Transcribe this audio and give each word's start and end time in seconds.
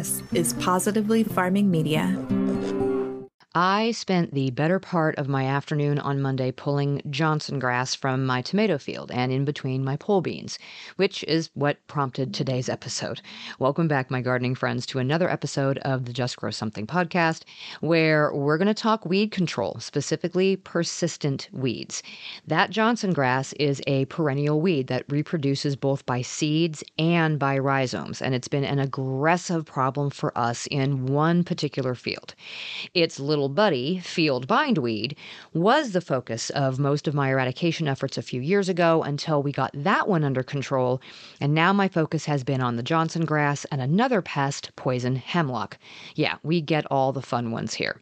This 0.00 0.22
is 0.32 0.54
Positively 0.54 1.24
Farming 1.24 1.70
Media. 1.70 2.16
I 3.52 3.90
spent 3.90 4.32
the 4.32 4.52
better 4.52 4.78
part 4.78 5.16
of 5.16 5.26
my 5.26 5.44
afternoon 5.44 5.98
on 5.98 6.22
Monday 6.22 6.52
pulling 6.52 7.02
Johnson 7.10 7.58
grass 7.58 7.96
from 7.96 8.24
my 8.24 8.42
tomato 8.42 8.78
field 8.78 9.10
and 9.10 9.32
in 9.32 9.44
between 9.44 9.82
my 9.82 9.96
pole 9.96 10.20
beans, 10.20 10.56
which 10.94 11.24
is 11.24 11.50
what 11.54 11.84
prompted 11.88 12.32
today's 12.32 12.68
episode. 12.68 13.20
Welcome 13.58 13.88
back, 13.88 14.08
my 14.08 14.20
gardening 14.20 14.54
friends, 14.54 14.86
to 14.86 15.00
another 15.00 15.28
episode 15.28 15.78
of 15.78 16.04
the 16.04 16.12
Just 16.12 16.36
Grow 16.36 16.52
Something 16.52 16.86
podcast, 16.86 17.42
where 17.80 18.32
we're 18.32 18.56
going 18.56 18.68
to 18.68 18.74
talk 18.74 19.04
weed 19.04 19.32
control, 19.32 19.78
specifically 19.80 20.54
persistent 20.54 21.48
weeds. 21.50 22.04
That 22.46 22.70
Johnson 22.70 23.12
grass 23.12 23.52
is 23.54 23.82
a 23.88 24.04
perennial 24.04 24.60
weed 24.60 24.86
that 24.86 25.06
reproduces 25.08 25.74
both 25.74 26.06
by 26.06 26.22
seeds 26.22 26.84
and 27.00 27.36
by 27.36 27.58
rhizomes, 27.58 28.22
and 28.22 28.32
it's 28.32 28.46
been 28.46 28.62
an 28.62 28.78
aggressive 28.78 29.64
problem 29.64 30.10
for 30.10 30.38
us 30.38 30.68
in 30.70 31.06
one 31.06 31.42
particular 31.42 31.96
field. 31.96 32.36
It's 32.94 33.18
little 33.18 33.39
little 33.40 33.54
buddy, 33.54 33.98
field 34.00 34.46
bindweed, 34.46 35.16
was 35.54 35.92
the 35.92 36.02
focus 36.02 36.50
of 36.50 36.78
most 36.78 37.08
of 37.08 37.14
my 37.14 37.30
eradication 37.30 37.88
efforts 37.88 38.18
a 38.18 38.22
few 38.22 38.42
years 38.42 38.68
ago 38.68 39.02
until 39.02 39.42
we 39.42 39.50
got 39.50 39.70
that 39.72 40.06
one 40.06 40.24
under 40.24 40.42
control. 40.42 41.00
And 41.40 41.54
now 41.54 41.72
my 41.72 41.88
focus 41.88 42.26
has 42.26 42.44
been 42.44 42.60
on 42.60 42.76
the 42.76 42.82
Johnson 42.82 43.24
grass 43.24 43.64
and 43.72 43.80
another 43.80 44.20
pest, 44.20 44.76
poison 44.76 45.16
hemlock. 45.16 45.78
Yeah, 46.16 46.36
we 46.42 46.60
get 46.60 46.84
all 46.90 47.14
the 47.14 47.22
fun 47.22 47.50
ones 47.50 47.72
here. 47.72 47.98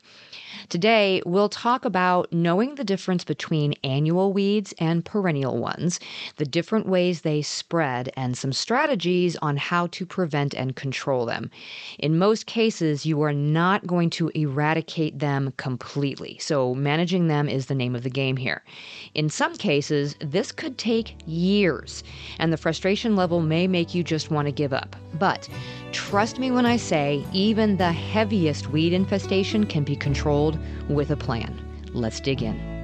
Today, 0.71 1.23
we'll 1.25 1.49
talk 1.49 1.85
about 1.85 2.33
knowing 2.33 2.75
the 2.75 2.85
difference 2.85 3.23
between 3.23 3.75
annual 3.85 4.33
weeds 4.33 4.75
and 4.79 5.05
perennial 5.05 5.59
ones, 5.59 6.01
the 6.37 6.45
different 6.45 6.87
ways 6.89 7.21
they 7.21 7.43
spread, 7.43 8.11
and 8.17 8.37
some 8.37 8.53
strategies 8.53 9.37
on 9.37 9.57
how 9.57 9.87
to 9.89 10.05
prevent 10.05 10.55
and 10.55 10.75
control 10.75 11.27
them. 11.27 11.51
In 11.99 12.19
most 12.19 12.47
cases, 12.47 13.07
you 13.07 13.23
are 13.23 13.33
not 13.33 13.87
going 13.87 14.11
to 14.11 14.31
eradicate 14.35 15.19
them 15.21 15.28
completely, 15.57 16.39
so 16.41 16.75
managing 16.75 17.29
them 17.29 17.49
is 17.49 17.67
the 17.67 17.75
name 17.75 17.95
of 17.95 18.03
the 18.03 18.11
game 18.11 18.37
here. 18.37 18.63
In 19.15 19.29
some 19.29 19.55
cases, 19.55 20.17
this 20.21 20.53
could 20.53 20.79
take 20.79 21.17
years, 21.27 22.05
and 22.39 22.53
the 22.53 22.57
frustration 22.57 23.17
level 23.17 23.41
may 23.41 23.67
make 23.67 23.95
you 23.95 24.03
just 24.03 24.31
want 24.31 24.47
to 24.47 24.53
give 24.53 24.73
up. 24.73 24.97
But 25.15 25.49
trust 25.93 26.39
me 26.39 26.51
when 26.51 26.67
I 26.67 26.77
say, 26.77 27.25
even 27.33 27.77
the 27.77 27.93
heaviest 27.93 28.69
weed 28.71 28.93
infestation 28.93 29.67
can 29.67 29.85
be 29.85 29.97
controlled 29.97 30.59
with 30.89 31.11
a 31.11 31.17
plan. 31.17 31.61
Let's 31.93 32.21
dig 32.21 32.43
in. 32.43 32.78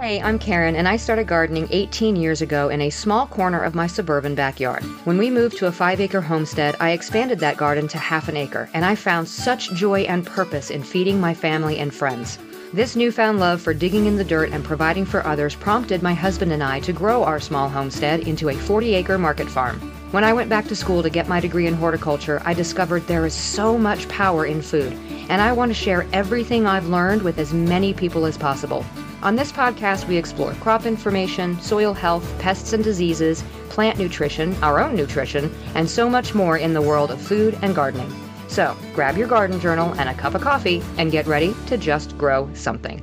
Hey, 0.00 0.20
I'm 0.20 0.40
Karen, 0.40 0.74
and 0.74 0.88
I 0.88 0.96
started 0.96 1.28
gardening 1.28 1.68
18 1.70 2.16
years 2.16 2.42
ago 2.42 2.68
in 2.68 2.80
a 2.80 2.90
small 2.90 3.28
corner 3.28 3.62
of 3.62 3.76
my 3.76 3.86
suburban 3.86 4.34
backyard. 4.34 4.82
When 5.04 5.16
we 5.16 5.30
moved 5.30 5.56
to 5.58 5.68
a 5.68 5.72
five 5.72 6.00
acre 6.00 6.20
homestead, 6.20 6.74
I 6.80 6.90
expanded 6.90 7.38
that 7.38 7.56
garden 7.56 7.86
to 7.88 7.98
half 7.98 8.28
an 8.28 8.36
acre, 8.36 8.68
and 8.74 8.84
I 8.84 8.96
found 8.96 9.28
such 9.28 9.72
joy 9.72 10.00
and 10.00 10.26
purpose 10.26 10.70
in 10.70 10.82
feeding 10.82 11.20
my 11.20 11.32
family 11.32 11.78
and 11.78 11.94
friends. 11.94 12.38
This 12.72 12.96
newfound 12.96 13.38
love 13.38 13.62
for 13.62 13.72
digging 13.72 14.06
in 14.06 14.16
the 14.16 14.24
dirt 14.24 14.50
and 14.50 14.64
providing 14.64 15.04
for 15.04 15.24
others 15.24 15.54
prompted 15.54 16.02
my 16.02 16.12
husband 16.12 16.50
and 16.50 16.62
I 16.62 16.80
to 16.80 16.92
grow 16.92 17.22
our 17.22 17.38
small 17.38 17.68
homestead 17.68 18.26
into 18.26 18.48
a 18.48 18.54
40 18.54 18.96
acre 18.96 19.16
market 19.16 19.48
farm. 19.48 19.78
When 20.10 20.24
I 20.24 20.32
went 20.32 20.50
back 20.50 20.66
to 20.66 20.76
school 20.76 21.04
to 21.04 21.08
get 21.08 21.28
my 21.28 21.38
degree 21.38 21.68
in 21.68 21.74
horticulture, 21.74 22.42
I 22.44 22.52
discovered 22.52 23.06
there 23.06 23.26
is 23.26 23.32
so 23.32 23.78
much 23.78 24.08
power 24.08 24.44
in 24.44 24.60
food, 24.60 24.92
and 25.28 25.40
I 25.40 25.52
want 25.52 25.70
to 25.70 25.74
share 25.74 26.04
everything 26.12 26.66
I've 26.66 26.88
learned 26.88 27.22
with 27.22 27.38
as 27.38 27.54
many 27.54 27.94
people 27.94 28.26
as 28.26 28.36
possible. 28.36 28.84
On 29.24 29.36
this 29.36 29.50
podcast, 29.50 30.06
we 30.06 30.18
explore 30.18 30.52
crop 30.56 30.84
information, 30.84 31.58
soil 31.58 31.94
health, 31.94 32.38
pests 32.38 32.74
and 32.74 32.84
diseases, 32.84 33.42
plant 33.70 33.98
nutrition, 33.98 34.54
our 34.62 34.78
own 34.78 34.94
nutrition, 34.94 35.50
and 35.74 35.88
so 35.88 36.10
much 36.10 36.34
more 36.34 36.58
in 36.58 36.74
the 36.74 36.82
world 36.82 37.10
of 37.10 37.18
food 37.22 37.58
and 37.62 37.74
gardening. 37.74 38.12
So 38.48 38.76
grab 38.94 39.16
your 39.16 39.26
garden 39.26 39.58
journal 39.60 39.94
and 39.94 40.10
a 40.10 40.14
cup 40.14 40.34
of 40.34 40.42
coffee 40.42 40.82
and 40.98 41.10
get 41.10 41.26
ready 41.26 41.54
to 41.68 41.78
just 41.78 42.18
grow 42.18 42.52
something. 42.52 43.00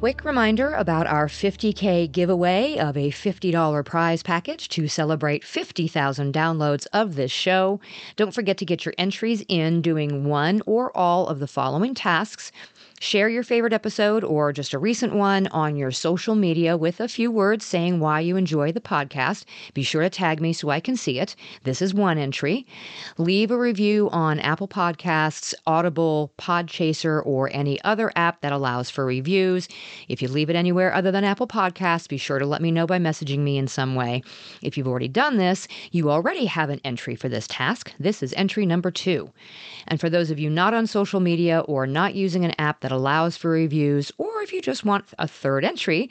Quick 0.00 0.24
reminder 0.24 0.72
about 0.72 1.06
our 1.06 1.28
50K 1.28 2.10
giveaway 2.10 2.76
of 2.78 2.96
a 2.96 3.10
$50 3.10 3.84
prize 3.84 4.24
package 4.24 4.68
to 4.70 4.88
celebrate 4.88 5.44
50,000 5.44 6.34
downloads 6.34 6.86
of 6.92 7.14
this 7.14 7.30
show. 7.30 7.78
Don't 8.16 8.34
forget 8.34 8.56
to 8.58 8.64
get 8.64 8.84
your 8.84 8.94
entries 8.98 9.44
in 9.46 9.82
doing 9.82 10.24
one 10.24 10.62
or 10.66 10.90
all 10.96 11.28
of 11.28 11.38
the 11.38 11.46
following 11.46 11.94
tasks 11.94 12.50
Share 13.02 13.30
your 13.30 13.42
favorite 13.42 13.72
episode 13.72 14.24
or 14.24 14.52
just 14.52 14.74
a 14.74 14.78
recent 14.78 15.14
one 15.14 15.46
on 15.46 15.74
your 15.74 15.90
social 15.90 16.34
media 16.34 16.76
with 16.76 17.00
a 17.00 17.08
few 17.08 17.30
words 17.30 17.64
saying 17.64 17.98
why 17.98 18.20
you 18.20 18.36
enjoy 18.36 18.72
the 18.72 18.80
podcast. 18.80 19.46
Be 19.72 19.82
sure 19.82 20.02
to 20.02 20.10
tag 20.10 20.38
me 20.38 20.52
so 20.52 20.68
I 20.68 20.80
can 20.80 20.98
see 20.98 21.18
it. 21.18 21.34
This 21.64 21.80
is 21.80 21.94
one 21.94 22.18
entry. 22.18 22.66
Leave 23.16 23.50
a 23.50 23.58
review 23.58 24.10
on 24.12 24.38
Apple 24.40 24.68
Podcasts, 24.68 25.54
Audible, 25.66 26.30
Podchaser, 26.36 27.24
or 27.24 27.48
any 27.54 27.82
other 27.84 28.12
app 28.16 28.42
that 28.42 28.52
allows 28.52 28.90
for 28.90 29.06
reviews. 29.06 29.66
If 30.08 30.20
you 30.20 30.28
leave 30.28 30.50
it 30.50 30.56
anywhere 30.56 30.92
other 30.92 31.10
than 31.10 31.24
Apple 31.24 31.48
Podcasts, 31.48 32.06
be 32.06 32.18
sure 32.18 32.38
to 32.38 32.44
let 32.44 32.60
me 32.60 32.70
know 32.70 32.86
by 32.86 32.98
messaging 32.98 33.38
me 33.38 33.56
in 33.56 33.66
some 33.66 33.94
way. 33.94 34.22
If 34.60 34.76
you've 34.76 34.86
already 34.86 35.08
done 35.08 35.38
this, 35.38 35.66
you 35.90 36.10
already 36.10 36.44
have 36.44 36.68
an 36.68 36.82
entry 36.84 37.16
for 37.16 37.30
this 37.30 37.46
task. 37.46 37.94
This 37.98 38.22
is 38.22 38.34
entry 38.34 38.66
number 38.66 38.90
two. 38.90 39.30
And 39.88 39.98
for 39.98 40.10
those 40.10 40.30
of 40.30 40.38
you 40.38 40.50
not 40.50 40.74
on 40.74 40.86
social 40.86 41.20
media 41.20 41.60
or 41.60 41.86
not 41.86 42.14
using 42.14 42.44
an 42.44 42.52
app 42.58 42.80
that 42.80 42.89
that 42.90 42.96
allows 42.96 43.36
for 43.36 43.50
reviews, 43.50 44.10
or 44.18 44.42
if 44.42 44.52
you 44.52 44.60
just 44.60 44.84
want 44.84 45.04
a 45.18 45.28
third 45.28 45.64
entry, 45.64 46.10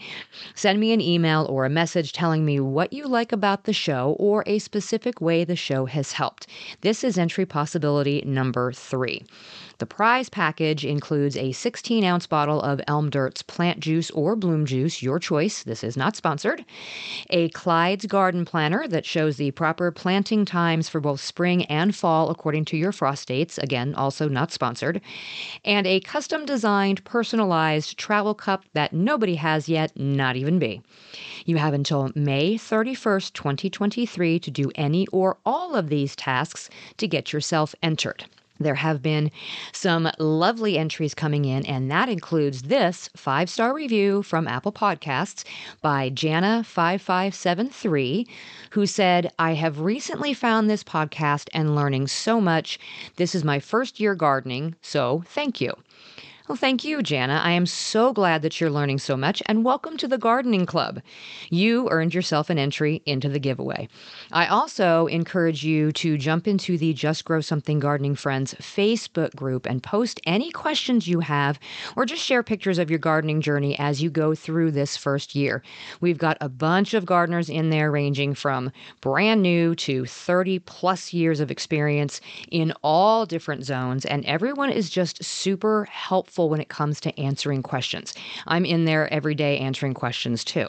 send 0.56 0.80
me 0.80 0.94
an 0.94 1.02
email 1.02 1.46
or 1.50 1.66
a 1.66 1.70
message 1.70 2.14
telling 2.14 2.46
me 2.46 2.58
what 2.60 2.94
you 2.94 3.06
like 3.06 3.34
about 3.34 3.66
the 3.66 3.74
show 3.74 4.16
or 4.18 4.46
a 4.48 4.60
specific 4.60 5.20
way 5.20 5.44
the 5.44 5.58
show 5.58 5.86
has 5.86 6.14
helped. 6.14 6.48
This 6.80 7.04
is 7.04 7.18
entry 7.18 7.46
possibility 7.46 8.24
number 8.26 8.72
three. 8.72 9.26
The 9.80 9.86
prize 9.86 10.28
package 10.28 10.84
includes 10.84 11.38
a 11.38 11.54
16 11.54 12.04
ounce 12.04 12.28
bottle 12.28 12.62
of 12.62 12.82
Elm 12.86 13.10
Dirt's 13.10 13.42
plant 13.42 13.80
juice 13.80 14.12
or 14.12 14.36
bloom 14.36 14.66
juice, 14.66 15.02
your 15.02 15.20
choice. 15.20 15.64
This 15.64 15.86
is 15.86 15.96
not 15.96 16.18
sponsored. 16.18 16.66
A 17.30 17.48
Clyde's 17.50 18.06
garden 18.06 18.44
planner 18.44 18.90
that 18.90 19.06
shows 19.06 19.38
the 19.38 19.52
proper 19.52 19.90
planting 19.90 20.44
times 20.44 20.90
for 20.90 21.00
both 21.00 21.22
spring 21.22 21.64
and 21.68 21.96
fall 21.96 22.30
according 22.30 22.66
to 22.66 22.78
your 22.78 22.92
frost 22.92 23.30
dates. 23.30 23.58
Again, 23.58 23.96
also 23.96 24.28
not 24.28 24.52
sponsored. 24.52 25.00
And 25.64 25.88
a 25.88 26.02
custom 26.02 26.46
designed, 26.46 27.06
personalized 27.06 27.98
travel 27.98 28.34
cup 28.34 28.66
that 28.74 28.92
nobody 28.92 29.36
has 29.36 29.70
yet, 29.70 29.98
not 29.98 30.36
even 30.36 30.60
me. 30.60 30.82
You 31.46 31.56
have 31.56 31.74
until 31.74 32.12
May 32.16 32.56
31st, 32.56 33.32
2023 33.32 34.40
to 34.40 34.52
do 34.52 34.72
any 34.76 35.08
or 35.08 35.38
all 35.46 35.74
of 35.74 35.88
these 35.88 36.18
tasks 36.18 36.70
to 36.98 37.08
get 37.08 37.32
yourself 37.32 37.74
entered. 37.82 38.26
There 38.60 38.76
have 38.76 39.02
been 39.02 39.32
some 39.72 40.12
lovely 40.20 40.78
entries 40.78 41.14
coming 41.14 41.46
in, 41.46 41.66
and 41.66 41.90
that 41.90 42.10
includes 42.10 42.64
this 42.64 43.10
five 43.16 43.50
star 43.50 43.74
review 43.74 44.22
from 44.22 44.48
Apple 44.48 44.74
Podcasts 44.74 45.46
by 45.82 46.10
Jana5573, 46.10 48.28
who 48.72 48.86
said, 48.86 49.32
I 49.40 49.54
have 49.54 49.80
recently 49.80 50.34
found 50.34 50.70
this 50.70 50.84
podcast 50.84 51.48
and 51.54 51.74
learning 51.74 52.08
so 52.08 52.42
much. 52.42 52.78
This 53.16 53.34
is 53.34 53.46
my 53.46 53.60
first 53.60 54.00
year 54.00 54.14
gardening, 54.14 54.76
so 54.82 55.24
thank 55.28 55.62
you. 55.62 55.74
Well, 56.50 56.56
thank 56.56 56.84
you, 56.84 57.04
Jana. 57.04 57.40
I 57.44 57.52
am 57.52 57.68
so 57.68 58.12
glad 58.12 58.42
that 58.42 58.60
you're 58.60 58.72
learning 58.72 58.98
so 58.98 59.16
much, 59.16 59.44
and 59.46 59.64
welcome 59.64 59.98
to 59.98 60.08
the 60.08 60.18
Gardening 60.18 60.66
Club. 60.66 61.00
You 61.52 61.88
earned 61.92 62.16
yourself 62.16 62.50
an 62.50 62.58
entry 62.58 63.04
into 63.06 63.30
the 63.30 63.38
giveaway. 63.38 63.88
I 64.32 64.48
also 64.48 65.06
encourage 65.06 65.64
you 65.64 65.92
to 65.92 66.18
jump 66.18 66.48
into 66.48 66.76
the 66.76 66.92
Just 66.96 67.24
Grow 67.24 67.40
Something 67.40 67.78
Gardening 67.78 68.16
Friends 68.16 68.56
Facebook 68.56 69.36
group 69.36 69.68
and 69.68 69.84
post 69.84 70.20
any 70.26 70.50
questions 70.50 71.08
you 71.08 71.20
have, 71.20 71.60
or 71.96 72.04
just 72.04 72.24
share 72.24 72.42
pictures 72.42 72.80
of 72.80 72.90
your 72.90 72.98
gardening 72.98 73.42
journey 73.42 73.78
as 73.78 74.02
you 74.02 74.10
go 74.10 74.34
through 74.34 74.72
this 74.72 74.98
first 74.98 75.36
year. 75.36 75.62
We've 76.02 76.18
got 76.18 76.40
a 76.42 76.50
bunch 76.50 76.96
of 76.96 77.06
gardeners 77.06 77.52
in 77.52 77.70
there, 77.70 77.92
ranging 77.92 78.34
from 78.34 78.72
brand 79.02 79.44
new 79.44 79.76
to 79.76 80.04
30 80.04 80.58
plus 80.58 81.14
years 81.14 81.42
of 81.42 81.52
experience 81.52 82.22
in 82.50 82.74
all 82.84 83.28
different 83.28 83.66
zones, 83.66 84.04
and 84.04 84.26
everyone 84.26 84.72
is 84.72 84.90
just 84.90 85.24
super 85.24 85.84
helpful 85.84 86.39
helpful 86.40 86.50
when 86.50 86.62
it 86.62 86.70
comes 86.70 87.02
to 87.02 87.20
answering 87.20 87.62
questions. 87.62 88.14
I'm 88.48 88.64
in 88.64 88.86
there 88.86 89.12
every 89.14 89.36
day 89.36 89.58
answering 89.58 89.94
questions 89.94 90.46
too. 90.46 90.68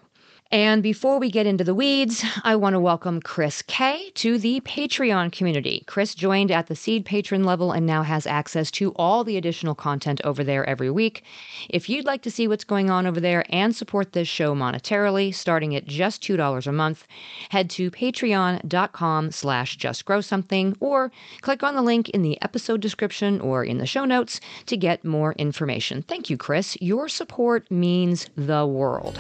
And 0.53 0.83
before 0.83 1.21
we 1.21 1.31
get 1.31 1.47
into 1.47 1.63
the 1.63 1.77
weeds, 1.77 2.25
I 2.43 2.57
want 2.57 2.75
to 2.75 2.81
welcome 2.81 3.21
Chris 3.21 3.63
K 3.63 4.11
to 4.15 4.37
the 4.37 4.61
Patreon 4.63 5.31
community. 5.31 5.85
Chris 5.87 6.13
joined 6.13 6.51
at 6.51 6.67
the 6.67 6.75
seed 6.75 7.05
patron 7.05 7.45
level 7.45 7.71
and 7.71 7.87
now 7.87 8.03
has 8.03 8.27
access 8.27 8.69
to 8.73 8.91
all 8.97 9.23
the 9.23 9.37
additional 9.37 9.77
content 9.77 10.21
over 10.25 10.43
there 10.43 10.69
every 10.69 10.91
week. 10.91 11.23
If 11.69 11.89
you'd 11.89 12.05
like 12.05 12.23
to 12.23 12.33
see 12.33 12.49
what's 12.49 12.65
going 12.65 12.91
on 12.91 13.07
over 13.07 13.21
there 13.21 13.45
and 13.51 13.77
support 13.77 14.13
this 14.13 14.27
show 14.27 14.53
monetarily, 14.57 15.33
starting 15.33 15.77
at 15.77 15.87
just 15.87 16.21
$2 16.21 16.67
a 16.67 16.73
month, 16.73 17.07
head 17.51 17.71
to 17.71 17.89
patreon.com 17.93 19.31
slash 19.31 19.79
justgrowsomething 19.79 20.77
or 20.81 21.13
click 21.43 21.63
on 21.63 21.77
the 21.77 21.83
link 21.83 22.09
in 22.09 22.23
the 22.23 22.43
episode 22.43 22.81
description 22.81 23.41
or 23.41 23.63
in 23.63 23.79
the 23.79 23.87
show 23.87 24.05
notes 24.05 24.41
to 24.67 24.77
get 24.77 25.05
more 25.05 25.33
information. 25.35 26.03
Thank 26.03 26.29
you, 26.29 26.37
Chris. 26.37 26.77
Your 26.81 27.09
support 27.09 27.71
means 27.71 28.29
the 28.37 28.67
world. 28.67 29.17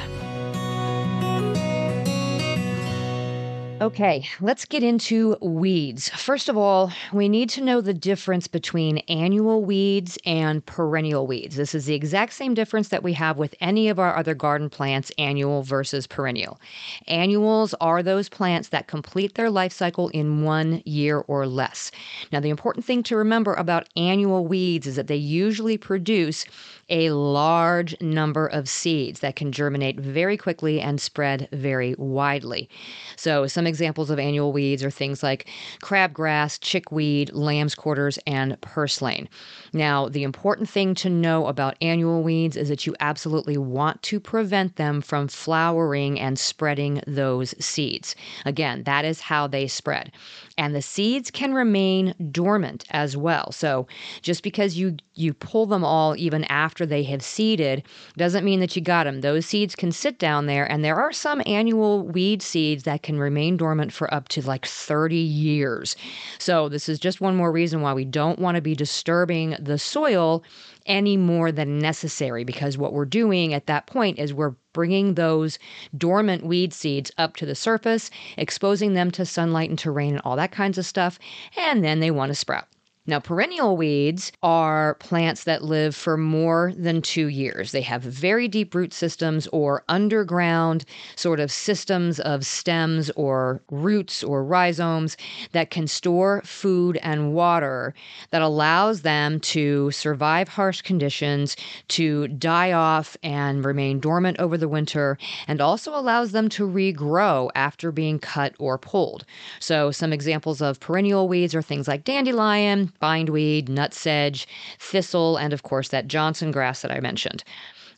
Okay, 3.80 4.28
let's 4.42 4.66
get 4.66 4.82
into 4.82 5.38
weeds. 5.40 6.10
First 6.10 6.50
of 6.50 6.56
all, 6.58 6.92
we 7.14 7.30
need 7.30 7.48
to 7.50 7.62
know 7.62 7.80
the 7.80 7.94
difference 7.94 8.46
between 8.46 8.98
annual 9.08 9.64
weeds 9.64 10.18
and 10.26 10.64
perennial 10.66 11.26
weeds. 11.26 11.56
This 11.56 11.74
is 11.74 11.86
the 11.86 11.94
exact 11.94 12.34
same 12.34 12.52
difference 12.52 12.88
that 12.88 13.02
we 13.02 13.14
have 13.14 13.38
with 13.38 13.54
any 13.58 13.88
of 13.88 13.98
our 13.98 14.14
other 14.14 14.34
garden 14.34 14.68
plants, 14.68 15.10
annual 15.16 15.62
versus 15.62 16.06
perennial. 16.06 16.60
Annuals 17.08 17.72
are 17.80 18.02
those 18.02 18.28
plants 18.28 18.68
that 18.68 18.86
complete 18.86 19.36
their 19.36 19.48
life 19.48 19.72
cycle 19.72 20.08
in 20.08 20.42
one 20.42 20.82
year 20.84 21.20
or 21.20 21.46
less. 21.46 21.90
Now, 22.32 22.40
the 22.40 22.50
important 22.50 22.84
thing 22.84 23.02
to 23.04 23.16
remember 23.16 23.54
about 23.54 23.88
annual 23.96 24.46
weeds 24.46 24.86
is 24.86 24.96
that 24.96 25.06
they 25.06 25.16
usually 25.16 25.78
produce 25.78 26.44
a 26.90 27.10
large 27.10 27.98
number 28.00 28.46
of 28.46 28.68
seeds 28.68 29.20
that 29.20 29.36
can 29.36 29.52
germinate 29.52 29.98
very 29.98 30.36
quickly 30.36 30.80
and 30.80 31.00
spread 31.00 31.48
very 31.52 31.94
widely. 31.96 32.68
So, 33.16 33.46
some 33.46 33.66
examples 33.66 34.10
of 34.10 34.18
annual 34.18 34.52
weeds 34.52 34.84
are 34.84 34.90
things 34.90 35.22
like 35.22 35.48
crabgrass, 35.82 36.60
chickweed, 36.60 37.32
lamb's 37.32 37.74
quarters, 37.74 38.18
and 38.26 38.60
purslane. 38.60 39.28
Now, 39.72 40.08
the 40.08 40.24
important 40.24 40.68
thing 40.68 40.94
to 40.96 41.08
know 41.08 41.46
about 41.46 41.76
annual 41.80 42.22
weeds 42.22 42.56
is 42.56 42.68
that 42.68 42.86
you 42.86 42.94
absolutely 43.00 43.56
want 43.56 44.02
to 44.04 44.20
prevent 44.20 44.76
them 44.76 45.00
from 45.00 45.28
flowering 45.28 46.18
and 46.18 46.38
spreading 46.38 47.02
those 47.06 47.54
seeds. 47.64 48.14
Again, 48.44 48.82
that 48.84 49.04
is 49.04 49.20
how 49.20 49.46
they 49.46 49.66
spread. 49.66 50.12
And 50.58 50.74
the 50.74 50.82
seeds 50.82 51.30
can 51.30 51.54
remain 51.54 52.14
dormant 52.30 52.84
as 52.90 53.16
well. 53.16 53.52
So, 53.52 53.86
just 54.22 54.42
because 54.42 54.76
you 54.76 54.96
you 55.14 55.34
pull 55.34 55.66
them 55.66 55.84
all 55.84 56.16
even 56.16 56.44
after 56.44 56.79
they 56.86 57.02
have 57.04 57.22
seeded 57.22 57.82
doesn't 58.16 58.44
mean 58.44 58.60
that 58.60 58.74
you 58.76 58.82
got 58.82 59.04
them. 59.04 59.20
Those 59.20 59.46
seeds 59.46 59.74
can 59.74 59.92
sit 59.92 60.18
down 60.18 60.46
there 60.46 60.70
and 60.70 60.84
there 60.84 60.96
are 60.96 61.12
some 61.12 61.42
annual 61.46 62.06
weed 62.06 62.42
seeds 62.42 62.84
that 62.84 63.02
can 63.02 63.18
remain 63.18 63.56
dormant 63.56 63.92
for 63.92 64.12
up 64.12 64.28
to 64.28 64.42
like 64.42 64.66
30 64.66 65.16
years. 65.16 65.96
So, 66.38 66.68
this 66.68 66.88
is 66.88 66.98
just 66.98 67.20
one 67.20 67.36
more 67.36 67.52
reason 67.52 67.80
why 67.80 67.92
we 67.92 68.04
don't 68.04 68.38
want 68.38 68.56
to 68.56 68.60
be 68.62 68.74
disturbing 68.74 69.56
the 69.60 69.78
soil 69.78 70.42
any 70.86 71.16
more 71.16 71.52
than 71.52 71.78
necessary 71.78 72.44
because 72.44 72.78
what 72.78 72.92
we're 72.92 73.04
doing 73.04 73.54
at 73.54 73.66
that 73.66 73.86
point 73.86 74.18
is 74.18 74.34
we're 74.34 74.54
bringing 74.72 75.14
those 75.14 75.58
dormant 75.96 76.44
weed 76.44 76.72
seeds 76.72 77.10
up 77.18 77.36
to 77.36 77.46
the 77.46 77.54
surface, 77.54 78.10
exposing 78.36 78.94
them 78.94 79.10
to 79.10 79.26
sunlight 79.26 79.70
and 79.70 79.78
to 79.78 79.90
rain 79.90 80.14
and 80.14 80.22
all 80.24 80.36
that 80.36 80.52
kinds 80.52 80.78
of 80.78 80.86
stuff, 80.86 81.18
and 81.56 81.84
then 81.84 82.00
they 82.00 82.10
want 82.10 82.30
to 82.30 82.34
sprout. 82.34 82.66
Now, 83.10 83.18
perennial 83.18 83.76
weeds 83.76 84.30
are 84.40 84.94
plants 85.00 85.42
that 85.42 85.64
live 85.64 85.96
for 85.96 86.16
more 86.16 86.72
than 86.76 87.02
two 87.02 87.26
years. 87.26 87.72
They 87.72 87.82
have 87.82 88.02
very 88.02 88.46
deep 88.46 88.72
root 88.72 88.92
systems 88.92 89.48
or 89.48 89.82
underground 89.88 90.84
sort 91.16 91.40
of 91.40 91.50
systems 91.50 92.20
of 92.20 92.46
stems 92.46 93.10
or 93.16 93.62
roots 93.68 94.22
or 94.22 94.44
rhizomes 94.44 95.16
that 95.50 95.70
can 95.70 95.88
store 95.88 96.40
food 96.44 97.00
and 97.02 97.34
water 97.34 97.94
that 98.30 98.42
allows 98.42 99.02
them 99.02 99.40
to 99.40 99.90
survive 99.90 100.46
harsh 100.46 100.80
conditions, 100.80 101.56
to 101.88 102.28
die 102.28 102.70
off 102.70 103.16
and 103.24 103.64
remain 103.64 103.98
dormant 103.98 104.38
over 104.38 104.56
the 104.56 104.68
winter, 104.68 105.18
and 105.48 105.60
also 105.60 105.98
allows 105.98 106.30
them 106.30 106.48
to 106.50 106.64
regrow 106.64 107.50
after 107.56 107.90
being 107.90 108.20
cut 108.20 108.54
or 108.60 108.78
pulled. 108.78 109.24
So, 109.58 109.90
some 109.90 110.12
examples 110.12 110.62
of 110.62 110.78
perennial 110.78 111.26
weeds 111.26 111.56
are 111.56 111.62
things 111.62 111.88
like 111.88 112.04
dandelion 112.04 112.92
bindweed, 113.00 113.68
nutsedge, 113.68 114.46
thistle, 114.78 115.36
and 115.36 115.52
of 115.52 115.62
course 115.62 115.88
that 115.88 116.08
Johnson 116.08 116.50
grass 116.50 116.82
that 116.82 116.92
I 116.92 117.00
mentioned. 117.00 117.42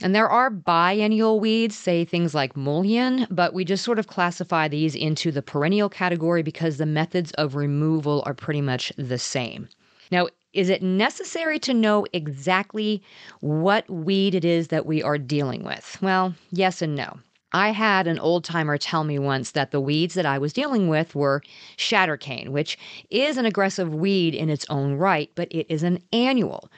And 0.02 0.14
there 0.14 0.28
are 0.28 0.50
biennial 0.50 1.38
weeds, 1.38 1.76
say 1.76 2.04
things 2.04 2.34
like 2.34 2.56
mullein, 2.56 3.26
but 3.31 3.54
we 3.54 3.64
just 3.64 3.84
sort 3.84 4.00
of 4.00 4.08
classify 4.08 4.66
these 4.66 4.96
into 4.96 5.31
the 5.31 5.43
perennial 5.43 5.88
category 5.88 6.43
because 6.43 6.78
the 6.78 6.87
methods 6.87 7.31
of 7.32 7.54
removal 7.54 8.22
are 8.26 8.34
pretty 8.34 8.60
much 8.60 8.93
the 8.96 9.19
same. 9.19 9.69
Now, 10.10 10.26
is 10.52 10.69
it 10.69 10.82
necessary 10.82 11.58
to 11.60 11.72
know 11.72 12.04
exactly 12.12 13.02
what 13.40 13.88
weed 13.88 14.34
it 14.34 14.44
is 14.44 14.69
that 14.69 14.87
we 14.87 15.02
are 15.02 15.19
dealing 15.19 15.62
with? 15.62 15.96
Well, 16.02 16.34
yes 16.50 16.82
and 16.82 16.94
no. 16.94 17.20
I 17.52 17.70
had 17.70 18.06
an 18.06 18.19
old 18.19 18.44
timer 18.44 18.78
tell 18.78 19.04
me 19.04 19.19
once 19.19 19.50
that 19.52 19.70
the 19.70 19.81
weeds 19.81 20.14
that 20.14 20.26
I 20.26 20.38
was 20.38 20.52
dealing 20.52 20.88
with 20.88 21.14
were 21.14 21.43
shattercane, 21.76 22.49
which 22.49 22.78
is 23.10 23.37
an 23.37 23.46
aggressive 23.46 23.94
weed 23.94 24.34
in 24.34 24.49
its 24.49 24.66
own 24.70 24.94
right, 24.94 25.31
but 25.34 25.49
it 25.50 25.66
is 25.69 25.82
an 25.82 26.02
annual. 26.12 26.70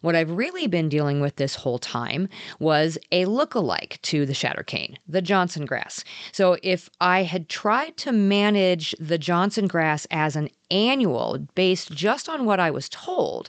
What 0.00 0.14
I've 0.14 0.30
really 0.30 0.66
been 0.66 0.88
dealing 0.88 1.20
with 1.20 1.36
this 1.36 1.54
whole 1.54 1.78
time 1.78 2.28
was 2.60 2.98
a 3.10 3.24
look-alike 3.24 3.98
to 4.02 4.26
the 4.26 4.32
shattercane, 4.32 4.96
the 5.08 5.22
Johnson 5.22 5.64
grass. 5.64 6.04
So 6.32 6.56
if 6.62 6.88
I 7.00 7.24
had 7.24 7.48
tried 7.48 7.96
to 7.98 8.12
manage 8.12 8.94
the 9.00 9.18
Johnson 9.18 9.66
grass 9.66 10.06
as 10.10 10.36
an 10.36 10.50
annual 10.70 11.38
based 11.54 11.90
just 11.92 12.28
on 12.28 12.44
what 12.44 12.60
I 12.60 12.70
was 12.70 12.88
told, 12.88 13.48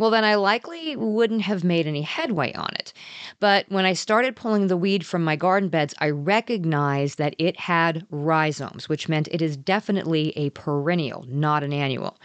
well, 0.00 0.10
then 0.10 0.24
I 0.24 0.36
likely 0.36 0.96
wouldn't 0.96 1.42
have 1.42 1.62
made 1.62 1.86
any 1.86 2.00
headway 2.00 2.54
on 2.54 2.70
it. 2.76 2.94
But 3.38 3.66
when 3.68 3.84
I 3.84 3.92
started 3.92 4.34
pulling 4.34 4.66
the 4.66 4.76
weed 4.76 5.04
from 5.04 5.22
my 5.22 5.36
garden 5.36 5.68
beds, 5.68 5.94
I 5.98 6.08
recognized 6.08 7.18
that 7.18 7.34
it 7.38 7.60
had 7.60 8.06
rhizomes, 8.10 8.88
which 8.88 9.10
meant 9.10 9.28
it 9.30 9.42
is 9.42 9.58
definitely 9.58 10.32
a 10.36 10.48
perennial, 10.50 11.26
not 11.28 11.62
an 11.62 11.74
annual. 11.74 12.18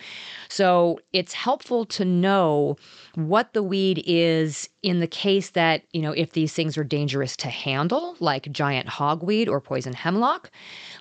So 0.49 0.99
it's 1.13 1.33
helpful 1.33 1.85
to 1.85 2.05
know 2.05 2.77
what 3.15 3.53
the 3.53 3.63
weed 3.63 4.03
is 4.05 4.69
in 4.83 4.99
the 4.99 5.07
case 5.07 5.51
that, 5.51 5.83
you 5.93 6.01
know, 6.01 6.11
if 6.11 6.33
these 6.33 6.53
things 6.53 6.77
are 6.77 6.83
dangerous 6.83 7.35
to 7.37 7.49
handle, 7.49 8.15
like 8.19 8.51
giant 8.51 8.87
hogweed 8.87 9.47
or 9.47 9.59
poison 9.59 9.93
hemlock. 9.93 10.51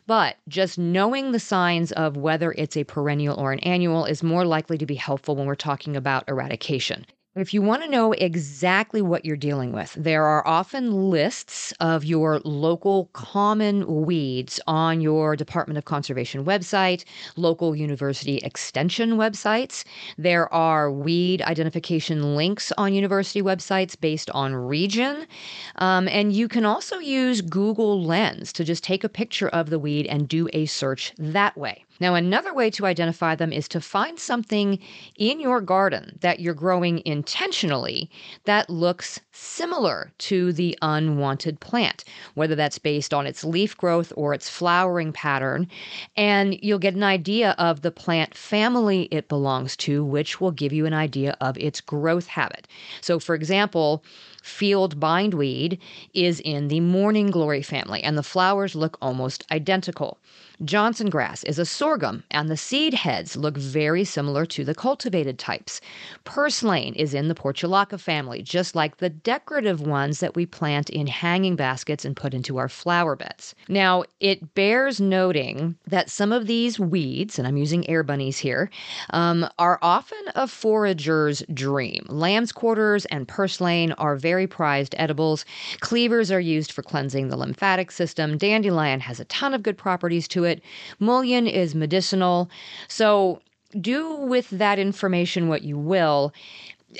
But 0.07 0.37
just 0.49 0.79
knowing 0.79 1.33
the 1.33 1.41
signs 1.41 1.93
of 1.93 2.17
whether 2.17 2.53
it's 2.53 2.77
a 2.77 2.85
perennial 2.85 3.39
or 3.39 3.53
an 3.53 3.61
annual 3.61 4.05
is 4.05 4.23
more 4.23 4.45
likely 4.45 4.79
to 4.79 4.87
be 4.87 4.95
helpful 4.95 5.37
when 5.37 5.47
we're 5.47 5.55
talking 5.55 5.97
about 5.97 6.29
eradication. 6.29 7.07
If 7.37 7.53
you 7.53 7.63
want 7.63 7.83
to 7.83 7.91
know 7.91 8.13
exactly 8.13 9.03
what 9.03 9.25
you're 9.25 9.37
dealing 9.37 9.73
with, 9.73 9.93
there 9.95 10.25
are 10.25 10.47
often 10.47 11.11
lists 11.11 11.73
of 11.81 12.05
your 12.05 12.39
local 12.45 13.07
common 13.13 14.05
weeds 14.05 14.61
on 14.69 15.01
your 15.01 15.35
Department 15.35 15.77
of 15.77 15.85
Conservation 15.85 16.45
website, 16.45 17.03
local 17.35 17.75
university 17.75 18.37
extension 18.37 19.15
websites. 19.15 19.83
There 20.17 20.53
are 20.55 20.93
weed 20.93 21.43
identification 21.43 22.37
links 22.37 22.71
on 22.79 22.95
university 22.95 23.43
websites 23.43 24.01
based 24.01 24.31
on 24.31 24.55
region. 24.55 25.27
Um, 25.75 26.07
and 26.07 26.33
you 26.33 26.47
can 26.47 26.65
also 26.65 27.01
use 27.01 27.41
Google 27.41 28.01
Lens 28.01 28.53
to 28.53 28.63
just 28.63 28.85
take 28.85 29.03
a 29.03 29.09
picture 29.09 29.49
of 29.49 29.71
the 29.71 29.81
weed 29.81 30.07
and 30.07 30.29
do 30.29 30.49
a 30.53 30.67
search 30.67 31.13
that 31.19 31.57
way. 31.57 31.85
Now, 32.05 32.17
another 32.17 32.53
way 32.53 32.69
to 32.73 32.85
identify 32.85 33.35
them 33.35 33.51
is 33.51 33.67
to 33.69 33.81
find 33.81 34.19
something 34.19 34.79
in 35.17 35.41
your 35.41 35.63
garden 35.63 36.19
that 36.21 36.39
you're 36.39 36.53
growing 36.53 37.01
intentionally 37.07 38.11
that 38.45 38.69
looks 38.69 39.21
similar 39.33 40.13
to 40.19 40.53
the 40.53 40.79
unwanted 40.83 41.61
plant, 41.61 42.05
whether 42.35 42.55
that's 42.55 42.79
based 42.79 43.15
on 43.15 43.27
its 43.27 43.43
leaf 43.43 43.75
growth 43.79 44.13
or 44.17 44.35
its 44.35 44.51
flowering 44.51 45.15
pattern. 45.15 45.67
And 46.15 46.59
you'll 46.63 46.79
get 46.79 46.95
an 46.95 47.03
idea 47.03 47.53
of 47.53 47.81
the 47.81 47.91
plant 47.91 48.35
family 48.35 49.09
it 49.11 49.29
belongs 49.29 49.75
to, 49.79 50.05
which 50.05 50.43
will 50.43 50.53
give 50.53 50.75
you 50.75 50.85
an 50.85 50.93
idea 50.93 51.35
of 51.41 51.57
its 51.57 51.81
growth 51.81 52.27
habit. 52.27 52.69
So, 53.01 53.19
for 53.19 53.35
example, 53.35 54.05
field 54.43 55.01
bindweed 55.01 55.79
is 56.13 56.39
in 56.41 56.69
the 56.69 56.81
morning 56.81 57.31
glory 57.31 57.63
family, 57.63 58.03
and 58.03 58.19
the 58.19 58.23
flowers 58.23 58.75
look 58.75 58.99
almost 59.01 59.47
identical. 59.51 60.19
Johnson 60.63 61.11
grass 61.11 61.43
is 61.45 61.59
a 61.59 61.65
sorghum, 61.65 62.23
and 62.31 62.49
the 62.49 62.57
seed 62.57 62.95
heads 62.95 63.37
look 63.37 63.57
very 63.57 64.05
similar 64.05 64.47
to 64.47 64.65
the 64.65 64.75
cultivated 64.75 65.39
types. 65.39 65.81
Purslane 66.25 66.95
is 66.95 67.13
in 67.13 67.29
the 67.29 67.35
Portulaca 67.35 67.99
family, 67.99 68.41
just 68.41 68.77
like 68.77 68.99
the 68.99 69.11
decorative 69.11 69.81
ones 69.81 70.21
that 70.21 70.37
we 70.37 70.47
plant 70.47 70.91
in 70.91 71.09
hanging 71.09 71.57
baskets 71.57 72.05
and 72.05 72.15
put 72.15 72.35
into 72.35 72.57
our 72.57 72.69
flower 72.69 73.17
beds. 73.17 73.55
Now, 73.69 74.05
it 74.21 74.55
bears 74.55 75.01
noting 75.01 75.77
that 75.89 76.09
some 76.09 76.33
of 76.33 76.47
these 76.47 76.79
weeds, 76.79 77.39
and 77.39 77.49
I'm 77.49 77.57
using 77.57 77.89
air 77.91 78.05
bunnies 78.05 78.39
here, 78.39 78.71
um, 79.11 79.49
are 79.59 79.79
often 79.83 80.23
a 80.37 80.47
forager's 80.47 81.43
dream. 81.53 82.07
Lamb's 82.09 82.53
quarters 82.53 83.07
and 83.07 83.27
purslane 83.27 83.93
are 83.93 84.15
very 84.15 84.47
prized 84.47 84.95
edibles. 84.99 85.45
Cleavers 85.81 86.31
are 86.31 86.41
used 86.41 86.71
for 86.71 86.83
cleansing 86.83 87.29
the 87.29 87.37
lymphatic 87.37 87.91
system. 87.91 88.39
Dandelion 88.39 89.01
has 89.01 89.19
a 89.19 89.25
ton 89.25 89.53
of 89.53 89.63
good 89.63 89.77
properties 89.77 90.29
to 90.29 90.44
it. 90.45 90.63
Mullein 90.99 91.47
is 91.47 91.75
medicinal. 91.75 92.51
So 92.89 93.41
do 93.81 94.17
with 94.17 94.51
that 94.51 94.79
information 94.79 95.49
what 95.49 95.63
you 95.63 95.79
will. 95.79 96.33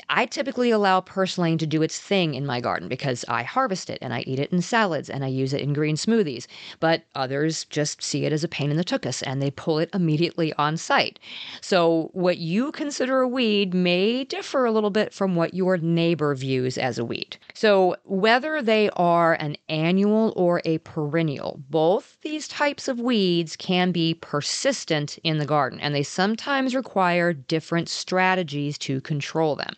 I 0.09 0.25
typically 0.25 0.71
allow 0.71 1.01
purslane 1.01 1.57
to 1.59 1.65
do 1.65 1.81
its 1.81 1.99
thing 1.99 2.35
in 2.35 2.45
my 2.45 2.59
garden 2.59 2.87
because 2.87 3.25
I 3.27 3.43
harvest 3.43 3.89
it 3.89 3.99
and 4.01 4.13
I 4.13 4.21
eat 4.21 4.39
it 4.39 4.51
in 4.51 4.61
salads 4.61 5.09
and 5.09 5.23
I 5.23 5.27
use 5.27 5.53
it 5.53 5.61
in 5.61 5.73
green 5.73 5.95
smoothies. 5.95 6.47
But 6.79 7.03
others 7.15 7.65
just 7.65 8.01
see 8.01 8.25
it 8.25 8.33
as 8.33 8.43
a 8.43 8.47
pain 8.47 8.71
in 8.71 8.77
the 8.77 8.83
tuchus 8.83 9.21
and 9.21 9.41
they 9.41 9.51
pull 9.51 9.79
it 9.79 9.89
immediately 9.93 10.53
on 10.53 10.77
sight. 10.77 11.19
So 11.61 12.09
what 12.13 12.37
you 12.37 12.71
consider 12.71 13.21
a 13.21 13.27
weed 13.27 13.73
may 13.73 14.23
differ 14.23 14.65
a 14.65 14.71
little 14.71 14.89
bit 14.89 15.13
from 15.13 15.35
what 15.35 15.53
your 15.53 15.77
neighbor 15.77 16.33
views 16.35 16.77
as 16.77 16.97
a 16.97 17.05
weed. 17.05 17.37
So 17.53 17.95
whether 18.03 18.61
they 18.61 18.89
are 18.91 19.33
an 19.33 19.57
annual 19.69 20.33
or 20.35 20.61
a 20.65 20.79
perennial, 20.79 21.59
both 21.69 22.17
these 22.21 22.47
types 22.47 22.87
of 22.87 22.99
weeds 22.99 23.55
can 23.55 23.91
be 23.91 24.13
persistent 24.15 25.17
in 25.23 25.37
the 25.37 25.45
garden 25.45 25.79
and 25.79 25.93
they 25.93 26.03
sometimes 26.03 26.75
require 26.75 27.33
different 27.33 27.89
strategies 27.89 28.77
to 28.79 29.01
control 29.01 29.55
them. 29.55 29.75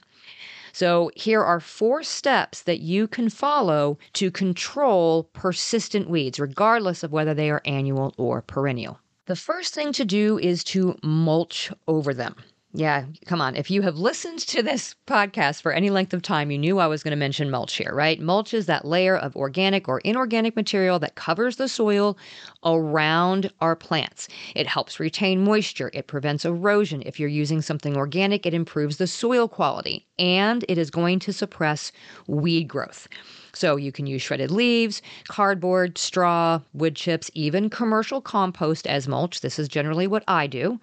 So, 0.80 1.10
here 1.16 1.44
are 1.44 1.60
four 1.60 2.04
steps 2.04 2.62
that 2.62 2.82
you 2.82 3.08
can 3.08 3.30
follow 3.30 3.98
to 4.14 4.30
control 4.30 5.24
persistent 5.34 6.08
weeds, 6.08 6.40
regardless 6.40 7.02
of 7.02 7.12
whether 7.12 7.34
they 7.34 7.50
are 7.50 7.64
annual 7.66 8.14
or 8.16 8.44
perennial. 8.44 9.00
The 9.26 9.36
first 9.36 9.74
thing 9.74 9.92
to 9.94 10.06
do 10.06 10.38
is 10.38 10.64
to 10.66 10.96
mulch 11.02 11.72
over 11.88 12.14
them. 12.14 12.36
Yeah, 12.74 13.06
come 13.26 13.42
on. 13.42 13.56
If 13.56 13.72
you 13.72 13.82
have 13.84 13.98
listened 13.98 14.40
to 14.40 14.62
this 14.62 14.94
podcast 15.08 15.62
for 15.62 15.72
any 15.72 15.90
length 15.90 16.14
of 16.14 16.22
time, 16.22 16.52
you 16.52 16.58
knew 16.58 16.80
I 16.80 16.86
was 16.88 17.02
going 17.02 17.12
to 17.12 17.18
mention 17.18 17.50
mulch 17.50 17.76
here, 17.76 17.92
right? 17.94 18.20
Mulch 18.20 18.54
is 18.54 18.66
that 18.66 18.86
layer 18.86 19.16
of 19.18 19.36
organic 19.38 19.88
or 19.88 20.00
inorganic 20.02 20.56
material 20.56 21.00
that 21.00 21.16
covers 21.16 21.56
the 21.56 21.70
soil 21.70 22.18
around 22.66 23.52
our 23.62 23.76
plants. 23.76 24.28
It 24.54 24.68
helps 24.68 25.00
retain 25.00 25.44
moisture, 25.46 25.90
it 25.94 26.08
prevents 26.08 26.44
erosion. 26.46 27.02
If 27.06 27.20
you're 27.20 27.30
using 27.30 27.62
something 27.62 27.96
organic, 27.96 28.46
it 28.46 28.54
improves 28.54 28.98
the 28.98 29.08
soil 29.08 29.48
quality, 29.48 30.06
and 30.20 30.64
it 30.68 30.78
is 30.78 30.92
going 30.92 31.20
to 31.20 31.34
suppress 31.34 31.92
weed 32.28 32.68
growth. 32.68 33.08
So 33.54 33.78
you 33.78 33.92
can 33.94 34.06
use 34.06 34.22
shredded 34.22 34.52
leaves, 34.52 35.02
cardboard, 35.30 35.98
straw, 35.98 36.60
wood 36.74 36.96
chips, 36.98 37.32
even 37.34 37.70
commercial 37.70 38.22
compost 38.22 38.86
as 38.86 39.08
mulch. 39.08 39.42
This 39.42 39.58
is 39.58 39.68
generally 39.68 40.06
what 40.06 40.24
I 40.28 40.46
do. 40.48 40.80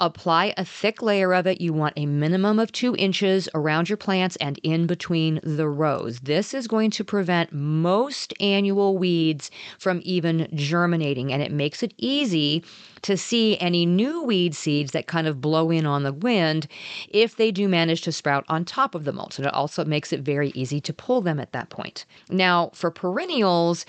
Apply 0.00 0.52
a 0.56 0.64
thick 0.64 1.02
layer 1.02 1.32
of 1.32 1.46
it. 1.46 1.60
You 1.60 1.72
want 1.72 1.94
a 1.96 2.06
minimum 2.06 2.58
of 2.58 2.72
two 2.72 2.96
inches 2.96 3.48
around 3.54 3.88
your 3.88 3.96
plants 3.96 4.34
and 4.36 4.58
in 4.64 4.88
between 4.88 5.38
the 5.44 5.68
rows. 5.68 6.18
This 6.18 6.52
is 6.52 6.66
going 6.66 6.90
to 6.92 7.04
prevent 7.04 7.52
most 7.52 8.34
annual 8.40 8.98
weeds 8.98 9.52
from 9.78 10.00
even 10.02 10.48
germinating, 10.52 11.32
and 11.32 11.40
it 11.40 11.52
makes 11.52 11.84
it 11.84 11.94
easy 11.96 12.64
to 13.02 13.16
see 13.16 13.56
any 13.58 13.86
new 13.86 14.24
weed 14.24 14.56
seeds 14.56 14.90
that 14.92 15.06
kind 15.06 15.28
of 15.28 15.40
blow 15.40 15.70
in 15.70 15.86
on 15.86 16.02
the 16.02 16.12
wind 16.12 16.66
if 17.08 17.36
they 17.36 17.52
do 17.52 17.68
manage 17.68 18.02
to 18.02 18.10
sprout 18.10 18.44
on 18.48 18.64
top 18.64 18.96
of 18.96 19.04
the 19.04 19.12
mulch. 19.12 19.38
And 19.38 19.46
it 19.46 19.54
also 19.54 19.84
makes 19.84 20.12
it 20.12 20.22
very 20.22 20.50
easy 20.56 20.80
to 20.80 20.92
pull 20.92 21.20
them 21.20 21.38
at 21.38 21.52
that 21.52 21.70
point. 21.70 22.04
Now, 22.28 22.70
for 22.74 22.90
perennials, 22.90 23.86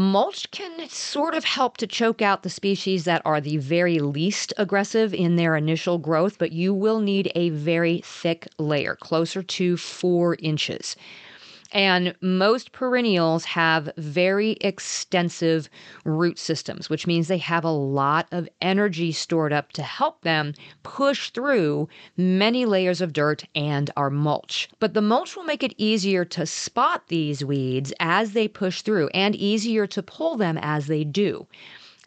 mulch 0.00 0.50
can 0.50 0.88
sort 0.88 1.34
of 1.34 1.44
help 1.44 1.76
to 1.76 1.86
choke 1.86 2.22
out 2.22 2.42
the 2.42 2.48
species 2.48 3.04
that 3.04 3.20
are 3.26 3.38
the 3.40 3.58
very 3.58 3.98
least 3.98 4.52
aggressive 4.56 5.12
in 5.12 5.36
their 5.36 5.56
initial 5.56 5.98
growth, 5.98 6.38
but 6.38 6.52
you 6.52 6.72
will 6.72 7.00
need 7.00 7.30
a 7.34 7.50
very 7.50 8.00
thick 8.02 8.48
layer, 8.58 8.96
closer 8.96 9.42
to 9.42 9.76
four 9.76 10.36
inches. 10.40 10.96
And 11.72 12.14
most 12.20 12.72
perennials 12.72 13.44
have 13.44 13.90
very 13.96 14.52
extensive 14.60 15.68
root 16.04 16.38
systems, 16.38 16.90
which 16.90 17.06
means 17.06 17.28
they 17.28 17.38
have 17.38 17.64
a 17.64 17.70
lot 17.70 18.26
of 18.32 18.48
energy 18.60 19.12
stored 19.12 19.52
up 19.52 19.72
to 19.72 19.82
help 19.82 20.22
them 20.22 20.54
push 20.82 21.30
through 21.30 21.88
many 22.16 22.66
layers 22.66 23.00
of 23.00 23.12
dirt 23.12 23.44
and 23.54 23.90
our 23.96 24.10
mulch. 24.10 24.68
But 24.80 24.94
the 24.94 25.02
mulch 25.02 25.36
will 25.36 25.44
make 25.44 25.62
it 25.62 25.74
easier 25.78 26.24
to 26.24 26.44
spot 26.46 27.06
these 27.08 27.44
weeds 27.44 27.92
as 28.00 28.32
they 28.32 28.48
push 28.48 28.82
through 28.82 29.08
and 29.14 29.36
easier 29.36 29.86
to 29.86 30.02
pull 30.02 30.36
them 30.36 30.58
as 30.60 30.86
they 30.86 31.04
do. 31.04 31.46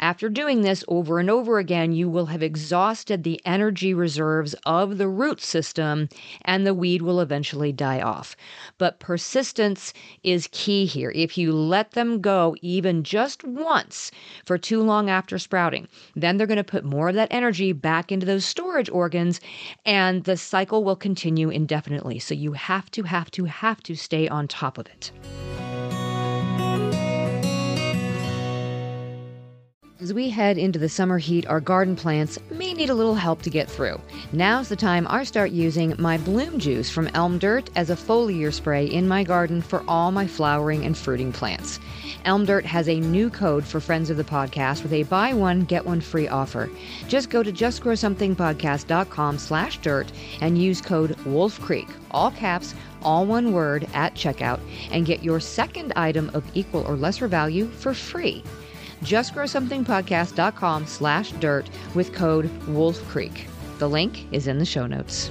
After 0.04 0.28
doing 0.28 0.64
this 0.64 0.84
over 0.90 1.18
and 1.22 1.30
over 1.30 1.60
again, 1.60 1.94
you 1.94 2.10
will 2.10 2.26
have 2.26 2.44
exhausted 2.44 3.24
the 3.24 3.40
energy 3.46 3.94
reserves 3.94 4.54
of 4.66 4.98
the 4.98 5.08
root 5.08 5.40
system 5.40 6.10
and 6.42 6.68
the 6.68 6.74
weed 6.74 7.02
will 7.02 7.22
eventually 7.22 7.72
die 7.72 8.02
off. 8.02 8.36
But 8.78 9.00
persistence 9.00 9.94
is 10.22 10.50
key 10.52 10.86
here. 10.86 11.14
If 11.16 11.38
you 11.38 11.54
let 11.54 11.92
them 11.92 12.20
go 12.20 12.54
even 12.62 13.04
just 13.04 13.46
once 13.46 14.12
for 14.46 14.58
too 14.58 14.82
long 14.82 15.10
after 15.10 15.40
sprouting, 15.40 15.88
then 16.18 16.36
they're 16.36 16.48
going 16.48 16.58
to 16.58 16.66
put 16.66 16.84
more 16.84 17.08
of 17.08 17.16
that 17.16 17.32
energy 17.32 17.72
back 17.72 18.12
into 18.12 18.26
those 18.26 18.44
storage 18.44 18.90
organs 18.90 19.40
and 19.86 20.26
the 20.26 20.36
cycle 20.36 20.84
will 20.84 20.98
continue 20.98 21.50
indefinitely. 21.50 22.20
So 22.20 22.34
you 22.34 22.52
have 22.52 22.92
to, 22.92 23.04
have 23.04 23.32
to, 23.32 23.46
have 23.46 23.82
to 23.84 23.96
stay 23.96 24.28
on 24.28 24.50
top 24.50 24.78
of 24.78 24.86
it. 24.88 25.14
As 30.04 30.14
we 30.14 30.30
head 30.30 30.58
into 30.58 30.80
the 30.80 30.90
summer 30.90 31.18
heat, 31.18 31.48
our 31.48 31.62
garden 31.62 31.96
plants 31.96 32.38
may 32.52 32.74
need 32.74 32.90
a 32.90 32.94
little 32.94 33.16
help 33.16 33.42
to 33.44 33.50
get 33.50 33.72
through. 33.72 34.02
Now's 34.34 34.68
the 34.68 34.76
time 34.76 35.08
I 35.10 35.24
start 35.24 35.52
using 35.52 35.96
my 35.98 36.18
bloom 36.18 36.60
juice 36.60 36.90
from 36.90 37.08
Elm 37.14 37.38
Dirt 37.38 37.70
as 37.78 37.90
a 37.90 37.96
foliar 37.96 38.52
spray 38.52 38.86
in 38.86 39.08
my 39.08 39.24
garden 39.24 39.62
for 39.62 39.82
all 39.88 40.12
my 40.12 40.28
flowering 40.28 40.84
and 40.84 40.98
fruiting 40.98 41.32
plants. 41.32 41.80
Elm 42.26 42.44
Dirt 42.44 42.66
has 42.66 42.90
a 42.90 43.00
new 43.00 43.30
code 43.30 43.64
for 43.64 43.80
friends 43.80 44.10
of 44.10 44.18
the 44.18 44.26
podcast 44.26 44.84
with 44.84 44.92
a 44.92 45.04
buy 45.04 45.34
one, 45.34 45.62
get 45.62 45.86
one 45.86 46.02
free 46.02 46.28
offer. 46.28 46.70
Just 47.08 47.30
go 47.30 47.42
to 47.42 47.54
justgrowsomethingpodcast.com 47.54 49.38
slash 49.38 49.78
dirt 49.78 50.12
and 50.42 50.62
use 50.62 50.82
code 50.82 51.18
Wolf 51.22 51.62
Creek, 51.62 51.88
all 52.12 52.32
caps, 52.32 52.76
all 53.04 53.26
one 53.26 53.54
word 53.54 53.88
at 53.94 54.16
checkout, 54.16 54.60
and 54.92 55.06
get 55.06 55.24
your 55.24 55.40
second 55.40 55.94
item 55.96 56.30
of 56.34 56.44
equal 56.54 56.86
or 56.86 56.98
lesser 56.98 57.30
value 57.30 57.68
for 57.68 57.94
free 57.94 58.44
justgrowsomethingpodcast.com 59.04 60.88
slash 60.88 61.32
dirt 61.34 61.70
with 61.96 62.14
code 62.14 62.50
Wolf 62.68 63.02
Creek. 63.10 63.48
The 63.80 63.90
link 63.90 64.28
is 64.32 64.48
in 64.48 64.60
the 64.60 64.66
show 64.66 64.88
notes. 64.88 65.30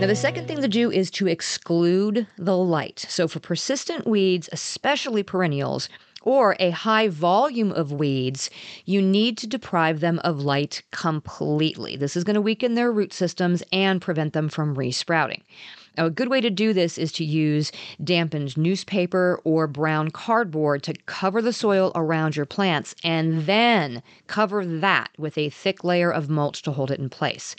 Now, 0.00 0.06
the 0.06 0.16
second 0.16 0.48
thing 0.48 0.62
to 0.62 0.68
do 0.68 0.90
is 0.90 1.10
to 1.12 1.28
exclude 1.28 2.26
the 2.38 2.56
light. 2.56 3.04
So, 3.08 3.28
for 3.28 3.38
persistent 3.38 4.06
weeds, 4.06 4.48
especially 4.50 5.22
perennials, 5.22 5.90
or 6.22 6.56
a 6.58 6.70
high 6.70 7.08
volume 7.08 7.70
of 7.72 7.92
weeds, 7.92 8.48
you 8.86 9.02
need 9.02 9.36
to 9.38 9.46
deprive 9.46 10.00
them 10.00 10.18
of 10.20 10.40
light 10.40 10.82
completely. 10.90 11.96
This 11.96 12.16
is 12.16 12.24
going 12.24 12.34
to 12.34 12.40
weaken 12.40 12.74
their 12.74 12.90
root 12.90 13.12
systems 13.12 13.62
and 13.72 14.00
prevent 14.00 14.32
them 14.32 14.48
from 14.48 14.74
resprouting. 14.74 15.42
Now, 15.96 16.06
a 16.06 16.10
good 16.10 16.28
way 16.28 16.40
to 16.40 16.50
do 16.50 16.72
this 16.72 16.98
is 16.98 17.12
to 17.12 17.24
use 17.24 17.72
dampened 18.02 18.56
newspaper 18.56 19.40
or 19.44 19.66
brown 19.66 20.10
cardboard 20.10 20.82
to 20.84 20.94
cover 21.06 21.42
the 21.42 21.52
soil 21.52 21.92
around 21.94 22.36
your 22.36 22.46
plants 22.46 22.94
and 23.02 23.46
then 23.46 24.02
cover 24.26 24.64
that 24.64 25.10
with 25.18 25.36
a 25.36 25.50
thick 25.50 25.84
layer 25.84 26.10
of 26.10 26.30
mulch 26.30 26.62
to 26.62 26.72
hold 26.72 26.90
it 26.90 27.00
in 27.00 27.08
place. 27.08 27.56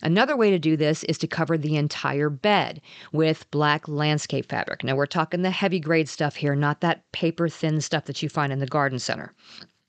Another 0.00 0.36
way 0.36 0.50
to 0.50 0.58
do 0.58 0.76
this 0.76 1.02
is 1.04 1.18
to 1.18 1.26
cover 1.26 1.58
the 1.58 1.76
entire 1.76 2.30
bed 2.30 2.80
with 3.12 3.50
black 3.50 3.88
landscape 3.88 4.48
fabric. 4.48 4.84
Now, 4.84 4.94
we're 4.94 5.06
talking 5.06 5.42
the 5.42 5.50
heavy 5.50 5.80
grade 5.80 6.08
stuff 6.08 6.36
here, 6.36 6.54
not 6.54 6.80
that 6.82 7.10
paper 7.12 7.48
thin 7.48 7.80
stuff 7.80 8.04
that 8.04 8.22
you 8.22 8.28
find 8.28 8.52
in 8.52 8.60
the 8.60 8.66
garden 8.66 8.98
center. 8.98 9.32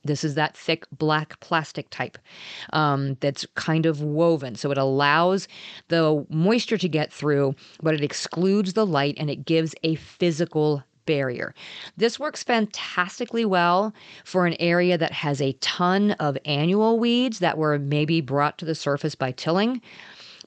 This 0.03 0.23
is 0.23 0.35
that 0.35 0.55
thick 0.55 0.85
black 0.97 1.39
plastic 1.39 1.89
type 1.89 2.17
um, 2.73 3.17
that's 3.19 3.45
kind 3.55 3.85
of 3.85 4.01
woven. 4.01 4.55
So 4.55 4.71
it 4.71 4.77
allows 4.77 5.47
the 5.89 6.25
moisture 6.29 6.77
to 6.77 6.89
get 6.89 7.11
through, 7.11 7.55
but 7.81 7.93
it 7.93 8.01
excludes 8.01 8.73
the 8.73 8.85
light 8.85 9.15
and 9.17 9.29
it 9.29 9.45
gives 9.45 9.75
a 9.83 9.95
physical 9.95 10.83
barrier. 11.05 11.55
This 11.97 12.19
works 12.19 12.43
fantastically 12.43 13.43
well 13.43 13.93
for 14.25 14.45
an 14.45 14.55
area 14.59 14.95
that 14.95 15.11
has 15.11 15.41
a 15.41 15.53
ton 15.53 16.11
of 16.11 16.37
annual 16.45 16.99
weeds 16.99 17.39
that 17.39 17.57
were 17.57 17.79
maybe 17.79 18.21
brought 18.21 18.59
to 18.59 18.65
the 18.65 18.75
surface 18.75 19.15
by 19.15 19.31
tilling 19.31 19.81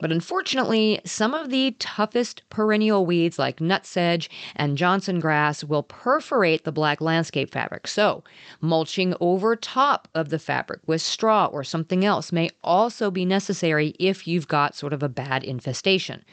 But 0.02 0.10
unfortunately, 0.10 1.00
some 1.04 1.32
of 1.32 1.50
the 1.50 1.76
toughest 1.78 2.42
perennial 2.50 3.06
weeds 3.06 3.38
like 3.38 3.60
nutsedge 3.60 4.28
and 4.56 4.76
Johnson 4.76 5.20
grass 5.20 5.62
will 5.62 5.84
perforate 5.84 6.64
the 6.64 6.72
black 6.72 7.00
landscape 7.00 7.52
fabric. 7.52 7.86
So, 7.86 8.24
mulching 8.60 9.14
over 9.20 9.54
top 9.54 10.08
of 10.12 10.30
the 10.30 10.40
fabric 10.40 10.80
with 10.88 11.02
straw 11.02 11.46
or 11.46 11.62
something 11.62 12.04
else 12.04 12.32
may 12.32 12.50
also 12.64 13.12
be 13.12 13.24
necessary 13.24 13.94
if 14.00 14.26
you've 14.26 14.48
got 14.48 14.74
sort 14.74 14.92
of 14.92 15.04
a 15.04 15.08
bad 15.08 15.44
infestation. 15.44 16.24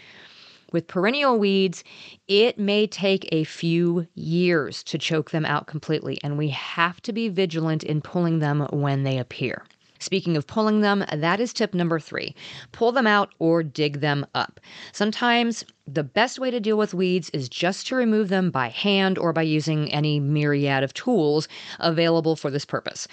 With 0.72 0.88
perennial 0.88 1.38
weeds, 1.38 1.84
it 2.28 2.58
may 2.58 2.88
take 2.88 3.30
a 3.32 3.44
few 3.44 4.08
years 4.16 4.82
to 4.86 4.98
choke 4.98 5.30
them 5.30 5.46
out 5.46 5.68
completely, 5.68 6.18
and 6.24 6.40
we 6.40 6.50
have 6.50 7.04
to 7.04 7.14
be 7.14 7.30
vigilant 7.30 7.84
in 7.84 8.02
pulling 8.02 8.40
them 8.40 8.68
when 8.72 9.04
they 9.04 9.20
appear. 9.20 9.64
Speaking 10.00 10.38
of 10.38 10.48
pulling 10.48 10.82
them, 10.82 11.06
that 11.14 11.40
is 11.40 11.54
tip 11.54 11.74
number 11.74 12.00
three 12.00 12.36
pull 12.72 12.92
them 12.92 13.08
out 13.08 13.34
or 13.40 13.64
dig 13.64 14.00
them 14.00 14.26
up. 14.34 14.60
Sometimes 14.92 15.64
the 15.88 16.04
best 16.04 16.40
way 16.40 16.52
to 16.52 16.60
deal 16.60 16.78
with 16.78 16.94
weeds 16.94 17.30
is 17.32 17.50
just 17.50 17.88
to 17.88 17.96
remove 17.96 18.30
them 18.30 18.52
by 18.52 18.70
hand 18.70 19.18
or 19.18 19.34
by 19.34 19.42
using 19.42 19.92
any 19.92 20.20
myriad 20.20 20.84
of 20.84 20.94
tools 20.94 21.48
available 21.80 22.36
for 22.36 22.50
this 22.50 22.66
purpose. 22.66 23.08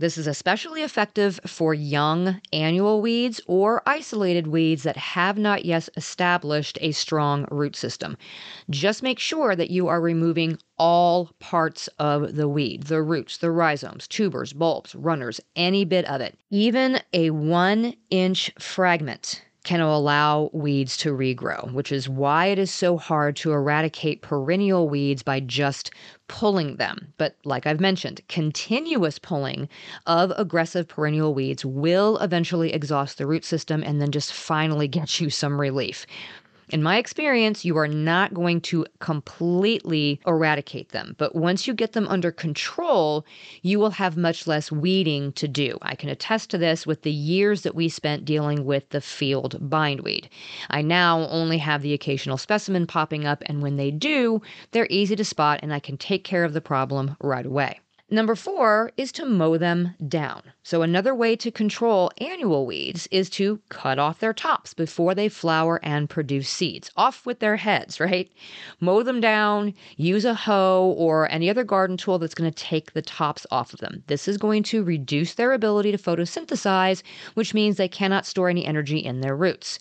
This 0.00 0.16
is 0.16 0.26
especially 0.26 0.80
effective 0.80 1.38
for 1.46 1.74
young 1.74 2.40
annual 2.54 3.02
weeds 3.02 3.38
or 3.46 3.82
isolated 3.84 4.46
weeds 4.46 4.82
that 4.84 4.96
have 4.96 5.36
not 5.36 5.66
yet 5.66 5.90
established 5.94 6.78
a 6.80 6.92
strong 6.92 7.46
root 7.50 7.76
system. 7.76 8.16
Just 8.70 9.02
make 9.02 9.18
sure 9.18 9.54
that 9.54 9.68
you 9.68 9.88
are 9.88 10.00
removing 10.00 10.58
all 10.78 11.28
parts 11.38 11.86
of 11.98 12.34
the 12.34 12.48
weed 12.48 12.84
the 12.84 13.02
roots, 13.02 13.36
the 13.36 13.50
rhizomes, 13.50 14.08
tubers, 14.08 14.54
bulbs, 14.54 14.94
runners, 14.94 15.38
any 15.54 15.84
bit 15.84 16.06
of 16.06 16.22
it. 16.22 16.38
Even 16.48 17.02
a 17.12 17.28
one 17.28 17.94
inch 18.08 18.50
fragment 18.58 19.42
can 19.64 19.80
allow 19.80 20.48
weeds 20.52 20.96
to 20.98 21.12
regrow, 21.12 21.72
which 21.72 21.92
is 21.92 22.08
why 22.08 22.46
it 22.46 22.58
is 22.58 22.70
so 22.70 22.96
hard 22.96 23.36
to 23.36 23.52
eradicate 23.52 24.22
perennial 24.22 24.88
weeds 24.88 25.22
by 25.22 25.40
just 25.40 25.90
pulling 26.28 26.76
them. 26.76 27.12
But 27.18 27.36
like 27.44 27.66
I've 27.66 27.80
mentioned, 27.80 28.20
continuous 28.28 29.18
pulling 29.18 29.68
of 30.06 30.32
aggressive 30.36 30.88
perennial 30.88 31.34
weeds 31.34 31.64
will 31.64 32.16
eventually 32.18 32.72
exhaust 32.72 33.18
the 33.18 33.26
root 33.26 33.44
system 33.44 33.82
and 33.82 34.00
then 34.00 34.10
just 34.12 34.32
finally 34.32 34.88
get 34.88 35.20
you 35.20 35.28
some 35.28 35.60
relief. 35.60 36.06
In 36.70 36.84
my 36.84 36.98
experience, 36.98 37.64
you 37.64 37.76
are 37.78 37.88
not 37.88 38.32
going 38.32 38.60
to 38.62 38.86
completely 39.00 40.20
eradicate 40.24 40.90
them, 40.90 41.16
but 41.18 41.34
once 41.34 41.66
you 41.66 41.74
get 41.74 41.94
them 41.94 42.06
under 42.06 42.30
control, 42.30 43.26
you 43.62 43.80
will 43.80 43.90
have 43.90 44.16
much 44.16 44.46
less 44.46 44.70
weeding 44.70 45.32
to 45.32 45.48
do. 45.48 45.76
I 45.82 45.96
can 45.96 46.08
attest 46.08 46.48
to 46.50 46.58
this 46.58 46.86
with 46.86 47.02
the 47.02 47.10
years 47.10 47.62
that 47.62 47.74
we 47.74 47.88
spent 47.88 48.24
dealing 48.24 48.64
with 48.64 48.88
the 48.90 49.00
field 49.00 49.68
bindweed. 49.68 50.28
I 50.70 50.82
now 50.82 51.26
only 51.26 51.58
have 51.58 51.82
the 51.82 51.92
occasional 51.92 52.38
specimen 52.38 52.86
popping 52.86 53.26
up, 53.26 53.42
and 53.46 53.62
when 53.62 53.74
they 53.74 53.90
do, 53.90 54.40
they're 54.70 54.86
easy 54.90 55.16
to 55.16 55.24
spot 55.24 55.58
and 55.64 55.74
I 55.74 55.80
can 55.80 55.96
take 55.96 56.22
care 56.22 56.44
of 56.44 56.52
the 56.52 56.60
problem 56.60 57.16
right 57.20 57.46
away. 57.46 57.80
Number 58.12 58.34
four 58.34 58.90
is 58.96 59.12
to 59.12 59.24
mow 59.24 59.56
them 59.56 59.94
down. 60.08 60.42
So, 60.64 60.82
another 60.82 61.14
way 61.14 61.36
to 61.36 61.52
control 61.52 62.10
annual 62.18 62.66
weeds 62.66 63.06
is 63.12 63.30
to 63.30 63.60
cut 63.68 64.00
off 64.00 64.18
their 64.18 64.32
tops 64.32 64.74
before 64.74 65.14
they 65.14 65.28
flower 65.28 65.78
and 65.84 66.10
produce 66.10 66.48
seeds. 66.48 66.90
Off 66.96 67.24
with 67.24 67.38
their 67.38 67.54
heads, 67.54 68.00
right? 68.00 68.28
Mow 68.80 69.04
them 69.04 69.20
down, 69.20 69.74
use 69.96 70.24
a 70.24 70.34
hoe 70.34 70.92
or 70.98 71.30
any 71.30 71.48
other 71.48 71.62
garden 71.62 71.96
tool 71.96 72.18
that's 72.18 72.34
going 72.34 72.50
to 72.50 72.64
take 72.64 72.94
the 72.94 73.02
tops 73.02 73.46
off 73.52 73.72
of 73.72 73.78
them. 73.78 74.02
This 74.08 74.26
is 74.26 74.36
going 74.36 74.64
to 74.64 74.82
reduce 74.82 75.34
their 75.34 75.52
ability 75.52 75.92
to 75.92 75.98
photosynthesize, 75.98 77.04
which 77.34 77.54
means 77.54 77.76
they 77.76 77.86
cannot 77.86 78.26
store 78.26 78.48
any 78.48 78.66
energy 78.66 78.98
in 78.98 79.20
their 79.20 79.36
roots. 79.36 79.78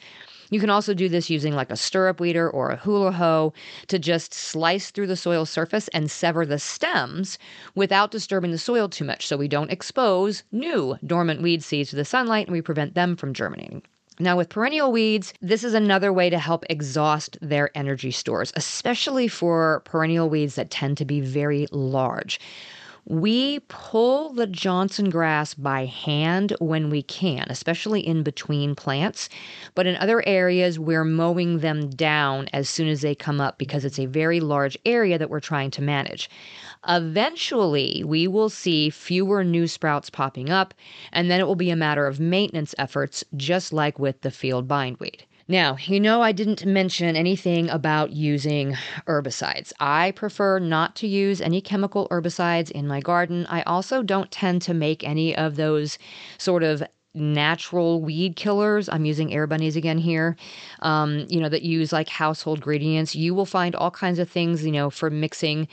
You 0.50 0.60
can 0.60 0.70
also 0.70 0.94
do 0.94 1.10
this 1.10 1.30
using 1.30 1.54
like 1.54 1.70
a 1.70 1.76
stirrup 1.76 2.20
weeder 2.20 2.50
or 2.50 2.70
a 2.70 2.78
hula 2.78 3.12
hoe 3.12 3.54
to 3.88 4.00
just 4.00 4.34
slice 4.34 4.92
through 4.92 5.08
the 5.08 5.16
soil 5.16 5.46
surface 5.46 5.88
and 5.90 6.10
sever 6.10 6.46
the 6.46 6.60
stems 6.60 7.38
without 7.76 8.12
disturbing 8.12 8.52
the 8.52 8.58
soil 8.58 8.90
too 8.90 9.06
much 9.06 9.28
so 9.28 9.38
we 9.38 9.48
don't 9.48 9.72
expose 9.72 10.44
new 10.52 10.98
dormant 11.06 11.42
weed 11.42 11.64
seeds 11.64 11.92
to 11.92 11.96
the 11.96 12.06
sunlight 12.06 12.48
and 12.48 12.54
we 12.54 12.62
prevent 12.62 12.96
them 12.96 13.16
from 13.16 13.34
germinating. 13.34 13.84
Now, 14.22 14.36
with 14.36 14.50
perennial 14.50 14.92
weeds, 14.92 15.34
this 15.42 15.64
is 15.64 15.74
another 15.74 16.12
way 16.12 16.30
to 16.30 16.40
help 16.40 16.66
exhaust 16.70 17.38
their 17.42 17.72
energy 17.74 18.12
stores, 18.12 18.52
especially 18.58 19.30
for 19.30 19.82
perennial 19.86 20.30
weeds 20.30 20.56
that 20.56 20.70
tend 20.70 20.98
to 20.98 21.06
be 21.06 21.22
very 21.22 21.68
large. 21.72 22.38
We 23.06 23.60
pull 23.62 24.34
the 24.34 24.46
Johnson 24.46 25.10
grass 25.10 25.54
by 25.54 25.86
hand 25.86 26.54
when 26.60 26.90
we 26.90 27.02
can, 27.02 27.46
especially 27.50 28.06
in 28.06 28.24
between 28.24 28.76
plants. 28.76 29.30
But 29.74 29.88
in 29.88 29.96
other 29.96 30.22
areas, 30.28 30.78
we're 30.78 31.06
mowing 31.06 31.60
them 31.60 31.90
down 31.90 32.48
as 32.54 32.70
soon 32.70 32.88
as 32.88 33.02
they 33.02 33.16
come 33.16 33.42
up 33.42 33.58
because 33.58 33.86
it's 33.86 34.00
a 34.00 34.06
very 34.06 34.40
large 34.40 34.78
area 34.86 35.18
that 35.18 35.30
we're 35.30 35.40
trying 35.40 35.72
to 35.72 35.82
manage. 35.82 36.30
Eventually, 36.88 38.04
we 38.06 38.28
will 38.28 38.50
see 38.50 38.90
fewer 38.90 39.44
new 39.44 39.68
sprouts 39.68 40.10
popping 40.10 40.50
up, 40.50 40.74
and 41.12 41.30
then 41.32 41.40
it 41.40 41.48
will 41.48 41.56
be 41.56 41.72
a 41.72 41.76
matter 41.76 42.06
of 42.06 42.20
maintenance 42.20 42.76
efforts, 42.78 43.24
just 43.36 43.74
like 43.74 43.98
with 43.98 44.22
the 44.22 44.32
field 44.32 44.68
bindweed. 44.68 45.26
Now, 45.50 45.78
you 45.82 46.00
know, 46.00 46.22
I 46.22 46.32
didn't 46.32 46.64
mention 46.68 47.16
anything 47.16 47.72
about 47.72 48.12
using 48.12 48.78
herbicides. 49.08 49.74
I 49.80 50.12
prefer 50.12 50.60
not 50.60 50.96
to 50.98 51.08
use 51.08 51.42
any 51.42 51.60
chemical 51.60 52.08
herbicides 52.12 52.70
in 52.70 52.88
my 52.88 53.00
garden. 53.00 53.48
I 53.50 53.64
also 53.64 54.04
don't 54.04 54.30
tend 54.30 54.62
to 54.62 54.76
make 54.76 55.04
any 55.04 55.36
of 55.36 55.56
those 55.56 55.98
sort 56.38 56.62
of 56.62 56.84
natural 57.16 58.00
weed 58.00 58.36
killers. 58.36 58.90
I'm 58.90 59.06
using 59.06 59.34
air 59.34 59.48
bunnies 59.48 59.76
again 59.76 59.98
here, 59.98 60.38
um, 60.84 61.26
you 61.30 61.40
know, 61.40 61.50
that 61.50 61.64
use 61.64 61.92
like 61.92 62.10
household 62.10 62.60
ingredients. 62.60 63.16
You 63.16 63.34
will 63.34 63.48
find 63.48 63.74
all 63.74 63.90
kinds 63.90 64.20
of 64.20 64.30
things, 64.30 64.64
you 64.64 64.72
know, 64.72 64.92
for 64.92 65.10
mixing 65.10 65.68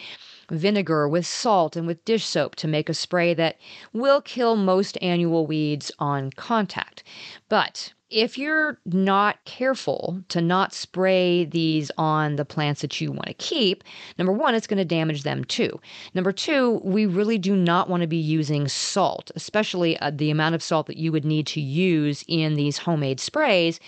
vinegar 0.51 1.09
with 1.09 1.27
salt 1.27 1.77
and 1.77 1.87
with 1.87 2.05
dish 2.05 2.25
soap 2.25 2.55
to 2.57 2.69
make 2.69 2.89
a 2.89 2.95
spray 2.95 3.35
that 3.35 3.59
will 3.93 4.21
kill 4.21 4.57
most 4.57 4.99
annual 5.03 5.47
weeds 5.47 5.91
on 5.99 6.31
contact. 6.33 7.03
But 7.49 7.93
if 8.09 8.39
you're 8.39 8.79
not 8.85 9.45
careful 9.45 10.23
to 10.29 10.41
not 10.41 10.73
spray 10.73 11.45
these 11.45 11.91
on 11.99 12.37
the 12.37 12.45
plants 12.45 12.81
that 12.83 13.01
you 13.01 13.11
want 13.11 13.27
to 13.27 13.35
keep, 13.35 13.83
number 14.17 14.33
one, 14.33 14.55
it's 14.55 14.69
going 14.69 14.79
to 14.79 14.85
damage 14.85 15.25
them 15.25 15.45
too. 15.45 15.81
Number 16.15 16.31
two, 16.31 16.81
we 16.85 17.05
really 17.07 17.37
do 17.37 17.57
not 17.57 17.89
want 17.89 18.03
to 18.03 18.07
be 18.07 18.17
using 18.17 18.69
salt, 18.69 19.33
especially 19.35 19.99
uh, 19.99 20.13
the 20.15 20.31
amount 20.31 20.55
of 20.55 20.63
salt 20.63 20.87
that 20.87 20.99
you 20.99 21.11
would 21.11 21.25
need 21.25 21.49
to 21.49 21.61
use 21.61 22.25
in 22.29 22.55
these 22.55 22.79
homemade 22.79 23.19
sprays 23.19 23.81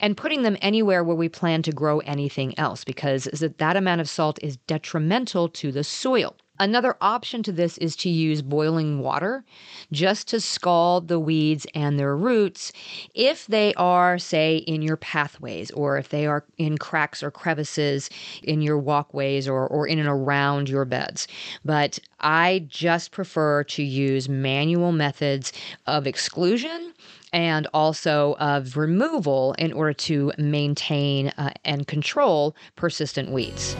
and 0.00 0.16
putting 0.16 0.42
them 0.42 0.56
anywhere 0.60 1.04
where 1.04 1.16
we 1.16 1.28
plan 1.28 1.62
to 1.62 1.72
grow 1.72 2.00
anything 2.00 2.58
else 2.58 2.84
because 2.84 3.24
that 3.24 3.76
amount 3.76 4.00
of 4.00 4.08
salt 4.08 4.38
is 4.42 4.56
detrimental 4.58 5.48
to 5.48 5.72
the 5.72 5.84
soil. 5.84 6.36
Another 6.60 6.96
option 7.00 7.42
to 7.42 7.52
this 7.52 7.78
is 7.78 7.96
to 7.96 8.08
use 8.08 8.40
boiling 8.40 9.00
water 9.00 9.44
just 9.90 10.28
to 10.28 10.40
scald 10.40 11.08
the 11.08 11.18
weeds 11.18 11.66
and 11.74 11.98
their 11.98 12.16
roots 12.16 12.72
if 13.12 13.48
they 13.48 13.74
are, 13.74 14.18
say, 14.18 14.58
in 14.58 14.80
your 14.80 14.96
pathways 14.96 15.72
or 15.72 15.98
if 15.98 16.10
they 16.10 16.26
are 16.26 16.44
in 16.56 16.78
cracks 16.78 17.24
or 17.24 17.32
crevices 17.32 18.08
in 18.44 18.62
your 18.62 18.78
walkways 18.78 19.48
or, 19.48 19.66
or 19.66 19.88
in 19.88 19.98
and 19.98 20.08
around 20.08 20.68
your 20.68 20.84
beds. 20.84 21.26
But 21.64 21.98
I 22.20 22.64
just 22.68 23.10
prefer 23.10 23.64
to 23.64 23.82
use 23.82 24.28
manual 24.28 24.92
methods 24.92 25.52
of 25.88 26.06
exclusion 26.06 26.94
and 27.34 27.66
also 27.74 28.36
of 28.38 28.76
removal 28.76 29.54
in 29.58 29.72
order 29.72 29.92
to 29.92 30.32
maintain 30.38 31.28
uh, 31.36 31.50
and 31.64 31.86
control 31.86 32.56
persistent 32.76 33.30
weeds. 33.30 33.76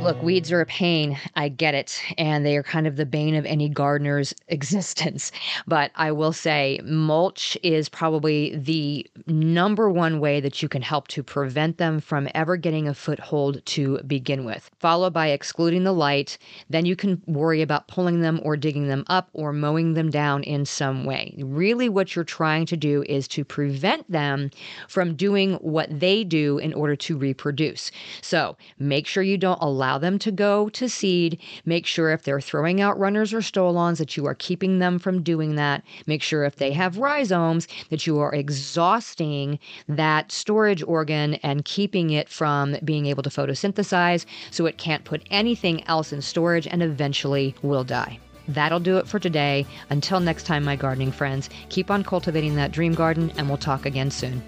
Look, 0.00 0.22
weeds 0.22 0.50
are 0.50 0.62
a 0.62 0.66
pain. 0.66 1.18
I 1.36 1.50
get 1.50 1.74
it. 1.74 2.00
And 2.16 2.46
they 2.46 2.56
are 2.56 2.62
kind 2.62 2.86
of 2.86 2.96
the 2.96 3.04
bane 3.04 3.34
of 3.34 3.44
any 3.44 3.68
gardener's 3.68 4.34
existence. 4.48 5.30
But 5.66 5.90
I 5.94 6.10
will 6.10 6.32
say, 6.32 6.80
mulch 6.84 7.54
is 7.62 7.90
probably 7.90 8.56
the 8.56 9.06
number 9.26 9.90
one 9.90 10.18
way 10.18 10.40
that 10.40 10.62
you 10.62 10.70
can 10.70 10.80
help 10.80 11.08
to 11.08 11.22
prevent 11.22 11.76
them 11.76 12.00
from 12.00 12.28
ever 12.34 12.56
getting 12.56 12.88
a 12.88 12.94
foothold 12.94 13.64
to 13.66 13.98
begin 14.06 14.46
with, 14.46 14.70
followed 14.78 15.12
by 15.12 15.28
excluding 15.28 15.84
the 15.84 15.92
light. 15.92 16.38
Then 16.70 16.86
you 16.86 16.96
can 16.96 17.20
worry 17.26 17.60
about 17.60 17.86
pulling 17.86 18.22
them 18.22 18.40
or 18.42 18.56
digging 18.56 18.88
them 18.88 19.04
up 19.08 19.28
or 19.34 19.52
mowing 19.52 19.92
them 19.92 20.08
down 20.08 20.42
in 20.44 20.64
some 20.64 21.04
way. 21.04 21.34
Really, 21.44 21.90
what 21.90 22.16
you're 22.16 22.24
trying 22.24 22.64
to 22.66 22.76
do 22.76 23.04
is 23.06 23.28
to 23.28 23.44
prevent 23.44 24.10
them 24.10 24.50
from 24.88 25.14
doing 25.14 25.54
what 25.56 26.00
they 26.00 26.24
do 26.24 26.56
in 26.56 26.72
order 26.72 26.96
to 26.96 27.18
reproduce. 27.18 27.90
So 28.22 28.56
make 28.78 29.06
sure 29.06 29.22
you 29.22 29.36
don't 29.36 29.60
allow 29.60 29.89
allow 29.90 29.98
them 29.98 30.20
to 30.20 30.30
go 30.30 30.68
to 30.68 30.88
seed. 30.88 31.36
Make 31.64 31.84
sure 31.84 32.12
if 32.12 32.22
they're 32.22 32.40
throwing 32.40 32.80
out 32.80 32.96
runners 32.96 33.34
or 33.34 33.42
stolons 33.42 33.98
that 33.98 34.16
you 34.16 34.24
are 34.26 34.36
keeping 34.36 34.78
them 34.78 35.00
from 35.00 35.22
doing 35.22 35.56
that. 35.56 35.82
Make 36.06 36.22
sure 36.22 36.44
if 36.44 36.56
they 36.56 36.72
have 36.72 36.98
rhizomes 36.98 37.66
that 37.88 38.06
you 38.06 38.20
are 38.20 38.32
exhausting 38.32 39.58
that 39.88 40.30
storage 40.30 40.84
organ 40.84 41.34
and 41.42 41.64
keeping 41.64 42.10
it 42.10 42.28
from 42.28 42.76
being 42.84 43.06
able 43.06 43.24
to 43.24 43.30
photosynthesize 43.30 44.26
so 44.52 44.66
it 44.66 44.78
can't 44.78 45.04
put 45.04 45.26
anything 45.28 45.82
else 45.88 46.12
in 46.12 46.22
storage 46.22 46.68
and 46.68 46.84
eventually 46.84 47.56
will 47.62 47.82
die. 47.82 48.20
That'll 48.46 48.78
do 48.78 48.96
it 48.98 49.08
for 49.08 49.18
today. 49.18 49.66
Until 49.90 50.20
next 50.20 50.44
time, 50.44 50.64
my 50.64 50.76
gardening 50.76 51.10
friends, 51.10 51.50
keep 51.68 51.90
on 51.90 52.04
cultivating 52.04 52.54
that 52.56 52.72
dream 52.72 52.94
garden, 52.94 53.32
and 53.36 53.48
we'll 53.48 53.58
talk 53.58 53.86
again 53.86 54.10
soon. 54.10 54.42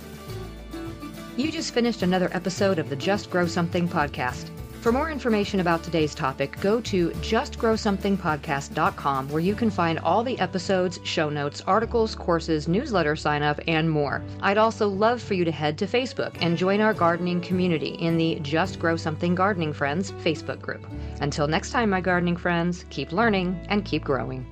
You 1.36 1.50
just 1.52 1.72
finished 1.72 2.02
another 2.02 2.28
episode 2.32 2.78
of 2.78 2.90
the 2.90 2.96
Just 2.96 3.30
Grow 3.30 3.46
Something 3.46 3.88
podcast. 3.88 4.50
For 4.82 4.90
more 4.90 5.12
information 5.12 5.60
about 5.60 5.84
today's 5.84 6.12
topic, 6.12 6.60
go 6.60 6.80
to 6.80 7.10
justgrowsomethingpodcast.com 7.10 9.28
where 9.28 9.40
you 9.40 9.54
can 9.54 9.70
find 9.70 10.00
all 10.00 10.24
the 10.24 10.36
episodes, 10.40 10.98
show 11.04 11.30
notes, 11.30 11.62
articles, 11.68 12.16
courses, 12.16 12.66
newsletter 12.66 13.14
sign 13.14 13.44
up, 13.44 13.60
and 13.68 13.88
more. 13.88 14.24
I'd 14.40 14.58
also 14.58 14.88
love 14.88 15.22
for 15.22 15.34
you 15.34 15.44
to 15.44 15.52
head 15.52 15.78
to 15.78 15.86
Facebook 15.86 16.36
and 16.40 16.58
join 16.58 16.80
our 16.80 16.94
gardening 16.94 17.40
community 17.40 17.90
in 17.90 18.16
the 18.16 18.40
Just 18.42 18.80
Grow 18.80 18.96
Something 18.96 19.36
Gardening 19.36 19.72
Friends 19.72 20.10
Facebook 20.10 20.60
group. 20.60 20.84
Until 21.20 21.46
next 21.46 21.70
time, 21.70 21.90
my 21.90 22.00
gardening 22.00 22.36
friends, 22.36 22.84
keep 22.90 23.12
learning 23.12 23.64
and 23.68 23.84
keep 23.84 24.02
growing. 24.02 24.44